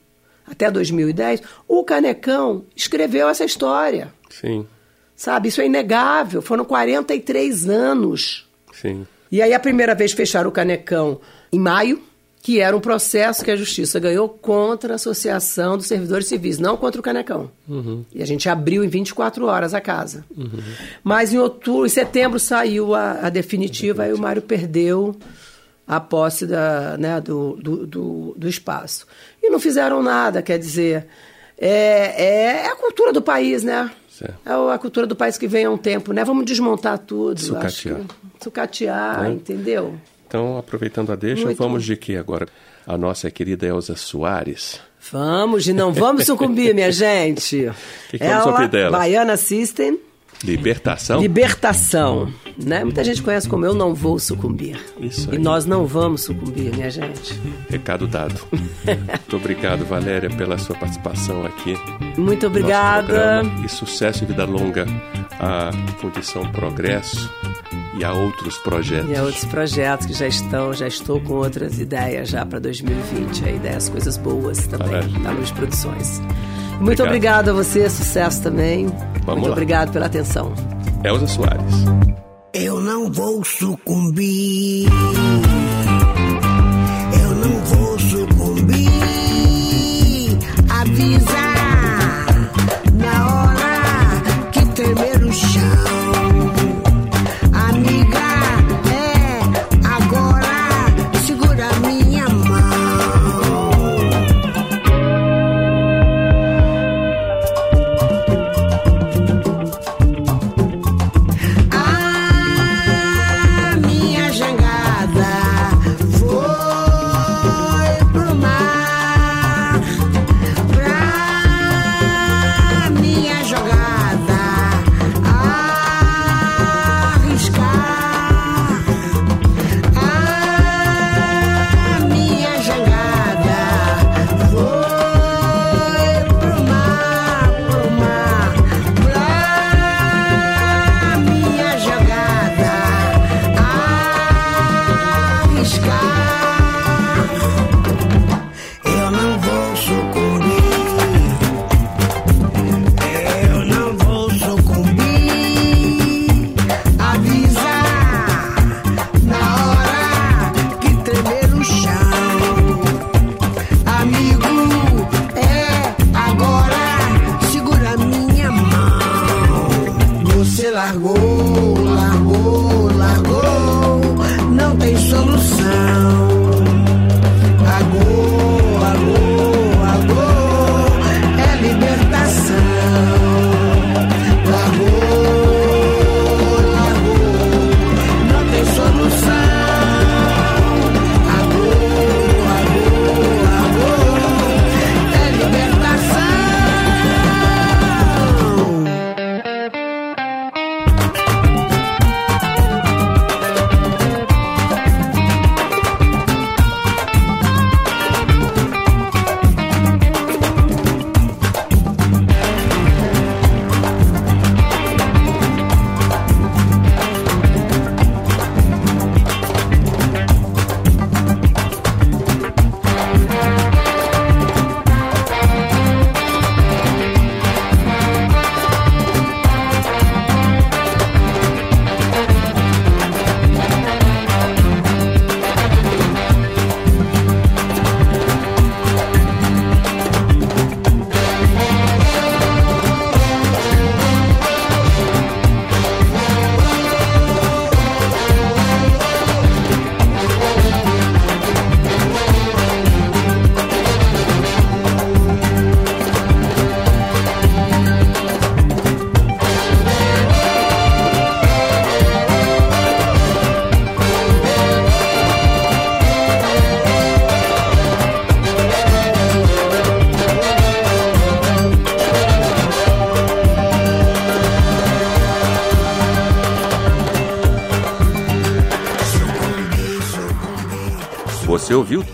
até 0.47 0.71
2010, 0.71 1.43
o 1.69 1.85
Canecão 1.85 2.65
escreveu 2.75 3.29
essa 3.29 3.45
história. 3.45 4.13
Sim, 4.31 4.67
Sabe? 5.15 5.49
Isso 5.49 5.61
é 5.61 5.67
inegável. 5.67 6.43
Foram 6.43 6.65
43 6.65 7.69
anos. 7.69 8.49
sim. 8.73 9.07
E 9.31 9.41
aí 9.41 9.55
a 9.55 9.59
primeira 9.61 9.95
vez 9.95 10.13
fecharam 10.13 10.51
o 10.51 10.53
Canecão 10.53 11.19
em 11.53 11.59
maio, 11.59 12.01
que 12.41 12.59
era 12.61 12.77
um 12.77 12.81
processo 12.81 13.45
que 13.45 13.51
a 13.51 13.57
Justiça 13.57 14.01
ganhou 14.01 14.29
contra 14.29 14.95
a 14.95 14.97
Associação 14.97 15.77
dos 15.77 15.87
Servidores 15.87 16.27
Civis, 16.27 16.59
não 16.59 16.77
contra 16.77 17.01
o 17.01 17.05
Canecão. 17.05 17.51
E 18.13 18.21
a 18.23 18.27
gente 18.27 18.49
abriu 18.49 18.83
em 18.83 18.89
24 18.89 19.45
horas 19.47 19.75
a 19.75 19.81
casa. 19.81 20.25
Mas 21.05 21.33
em 21.33 21.39
outubro, 21.39 21.87
em 21.87 21.89
setembro 21.89 22.41
saiu 22.41 22.95
a, 22.95 23.27
a 23.27 23.31
definitiva, 23.31 24.03
aí 24.05 24.13
o 24.13 24.19
Mário 24.19 24.43
perdeu 24.43 25.15
a 25.87 26.01
posse 26.01 26.47
da, 26.47 26.97
né, 26.99 27.21
do, 27.21 27.57
do, 27.63 27.87
do, 27.87 28.35
do 28.37 28.49
espaço. 28.49 29.07
E 29.43 29.49
não 29.51 29.61
fizeram 29.61 30.03
nada, 30.03 30.43
quer 30.43 30.59
dizer, 30.59 31.07
é, 31.59 32.25
é, 32.25 32.65
é 32.65 32.67
a 32.69 32.77
cultura 32.77 33.13
do 33.13 33.23
país, 33.23 33.63
né? 33.63 33.89
Certo. 34.11 34.35
É 34.45 34.53
a 34.75 34.79
cultura 34.79 35.07
do 35.07 35.15
país 35.17 35.39
que 35.39 35.47
vem 35.47 35.65
há 35.65 35.71
um 35.71 35.79
tempo, 35.79 36.13
né? 36.13 36.25
Vamos 36.25 36.45
desmontar 36.45 36.99
tudo. 36.99 37.35
acho 37.37 37.47
Sucatear. 37.47 38.01
que- 38.01 38.45
Sucatear, 38.45 39.23
Né? 39.23 39.33
entendeu? 39.33 39.95
Então, 40.33 40.57
aproveitando 40.57 41.13
a 41.13 41.15
deixa, 41.15 41.45
Muito. 41.45 41.59
vamos 41.59 41.85
de 41.85 41.95
que 41.95 42.17
agora? 42.17 42.47
A 42.87 42.97
nossa 42.97 43.31
querida 43.31 43.67
Elza 43.67 43.95
Soares. 43.97 44.81
Vamos, 45.13 45.69
e 45.69 45.75
não 45.75 45.93
vamos 45.93 46.25
sucumbir, 46.25 46.75
minha 46.75 46.89
gente. 46.91 47.71
Que 48.09 48.19
que 48.19 48.25
vamos 48.25 48.47
Ela, 48.47 48.53
ouvir 48.53 48.69
dela? 48.69 48.97
Baiana 48.97 49.37
System, 49.37 49.99
Libertação? 50.43 51.21
libertação. 51.21 52.33
Né? 52.57 52.83
Muita 52.83 53.05
gente 53.05 53.21
conhece 53.23 53.47
como 53.47 53.67
Eu 53.67 53.75
Não 53.75 53.95
Vou 53.95 54.19
Sucumbir. 54.19 54.81
Isso 54.99 55.29
E 55.31 55.37
aí. 55.37 55.39
nós 55.39 55.67
não 55.67 55.87
vamos 55.87 56.23
sucumbir, 56.23 56.75
minha 56.75 56.91
gente. 56.91 57.39
Recado 57.69 58.07
dado. 58.07 58.41
Muito 58.51 59.37
obrigado, 59.37 59.85
Valéria, 59.85 60.31
pela 60.31 60.57
sua 60.57 60.75
participação 60.77 61.45
aqui. 61.45 61.75
Muito 62.19 62.47
obrigada. 62.47 63.43
E 63.63 63.69
sucesso 63.69 64.25
e 64.25 64.27
vida 64.27 64.47
longa 64.47 64.87
à 65.39 65.71
Fundição 65.99 66.51
Progresso 66.51 67.31
e 67.95 68.05
a 68.05 68.13
outros 68.13 68.57
projetos. 68.59 69.11
E 69.11 69.15
há 69.17 69.23
outros 69.23 69.45
projetos 69.45 70.07
que 70.07 70.13
já 70.15 70.27
estão, 70.27 70.73
já 70.73 70.87
estou 70.89 71.21
com 71.21 71.35
outras 71.35 71.79
ideias 71.79 72.29
já 72.29 72.45
para 72.47 72.59
2020, 72.59 73.45
aí 73.45 73.57
ideias, 73.57 73.89
coisas 73.89 74.17
boas 74.17 74.67
também, 74.67 74.89
Maravilha. 74.89 75.21
da 75.21 75.31
Luz 75.33 75.51
Produções. 75.51 76.21
Muito 76.81 77.03
Obrigado. 77.03 77.07
obrigado 77.07 77.49
a 77.51 77.53
você, 77.53 77.89
sucesso 77.91 78.43
também. 78.43 78.87
Muito 79.27 79.47
lá. 79.47 79.53
obrigado 79.53 79.93
pela 79.93 80.07
atenção. 80.07 80.53
Elza 81.05 81.27
Soares. 81.27 81.75
Eu 82.55 82.81
não 82.81 83.11
vou 83.13 83.45
sucumbir. 83.45 84.89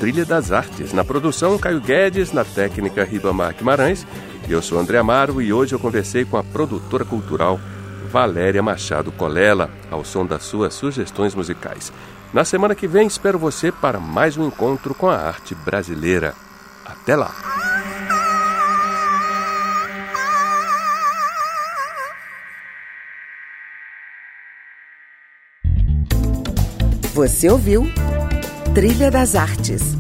Trilha 0.09 0.25
das 0.25 0.51
Artes. 0.51 0.95
Na 0.95 1.05
produção, 1.05 1.59
Caio 1.59 1.83
Guedes, 1.83 2.33
na 2.33 2.43
técnica, 2.43 3.05
Ribamar 3.05 3.55
Guimarães. 3.55 4.07
Eu 4.49 4.63
sou 4.63 4.79
André 4.79 4.97
Amaro 4.97 5.43
e 5.43 5.53
hoje 5.53 5.75
eu 5.75 5.79
conversei 5.79 6.25
com 6.25 6.39
a 6.39 6.43
produtora 6.43 7.05
cultural 7.05 7.61
Valéria 8.11 8.63
Machado 8.63 9.13
Colela, 9.13 9.69
ao 9.91 10.07
som 10.07 10.25
das 10.25 10.45
suas 10.45 10.73
sugestões 10.73 11.35
musicais. 11.35 11.93
Na 12.33 12.43
semana 12.43 12.75
que 12.75 12.89
vem, 12.89 13.07
espero 13.07 13.39
você 13.39 13.71
para 13.71 14.01
mais 14.01 14.39
um 14.39 14.47
encontro 14.47 14.95
com 14.95 15.11
a 15.11 15.15
arte 15.15 15.55
brasileira. 15.55 16.35
Até 16.87 17.15
lá! 17.15 17.35
Você 27.13 27.51
ouviu 27.51 27.87
Trilha 28.79 29.11
das 29.11 29.35
Artes 29.35 29.97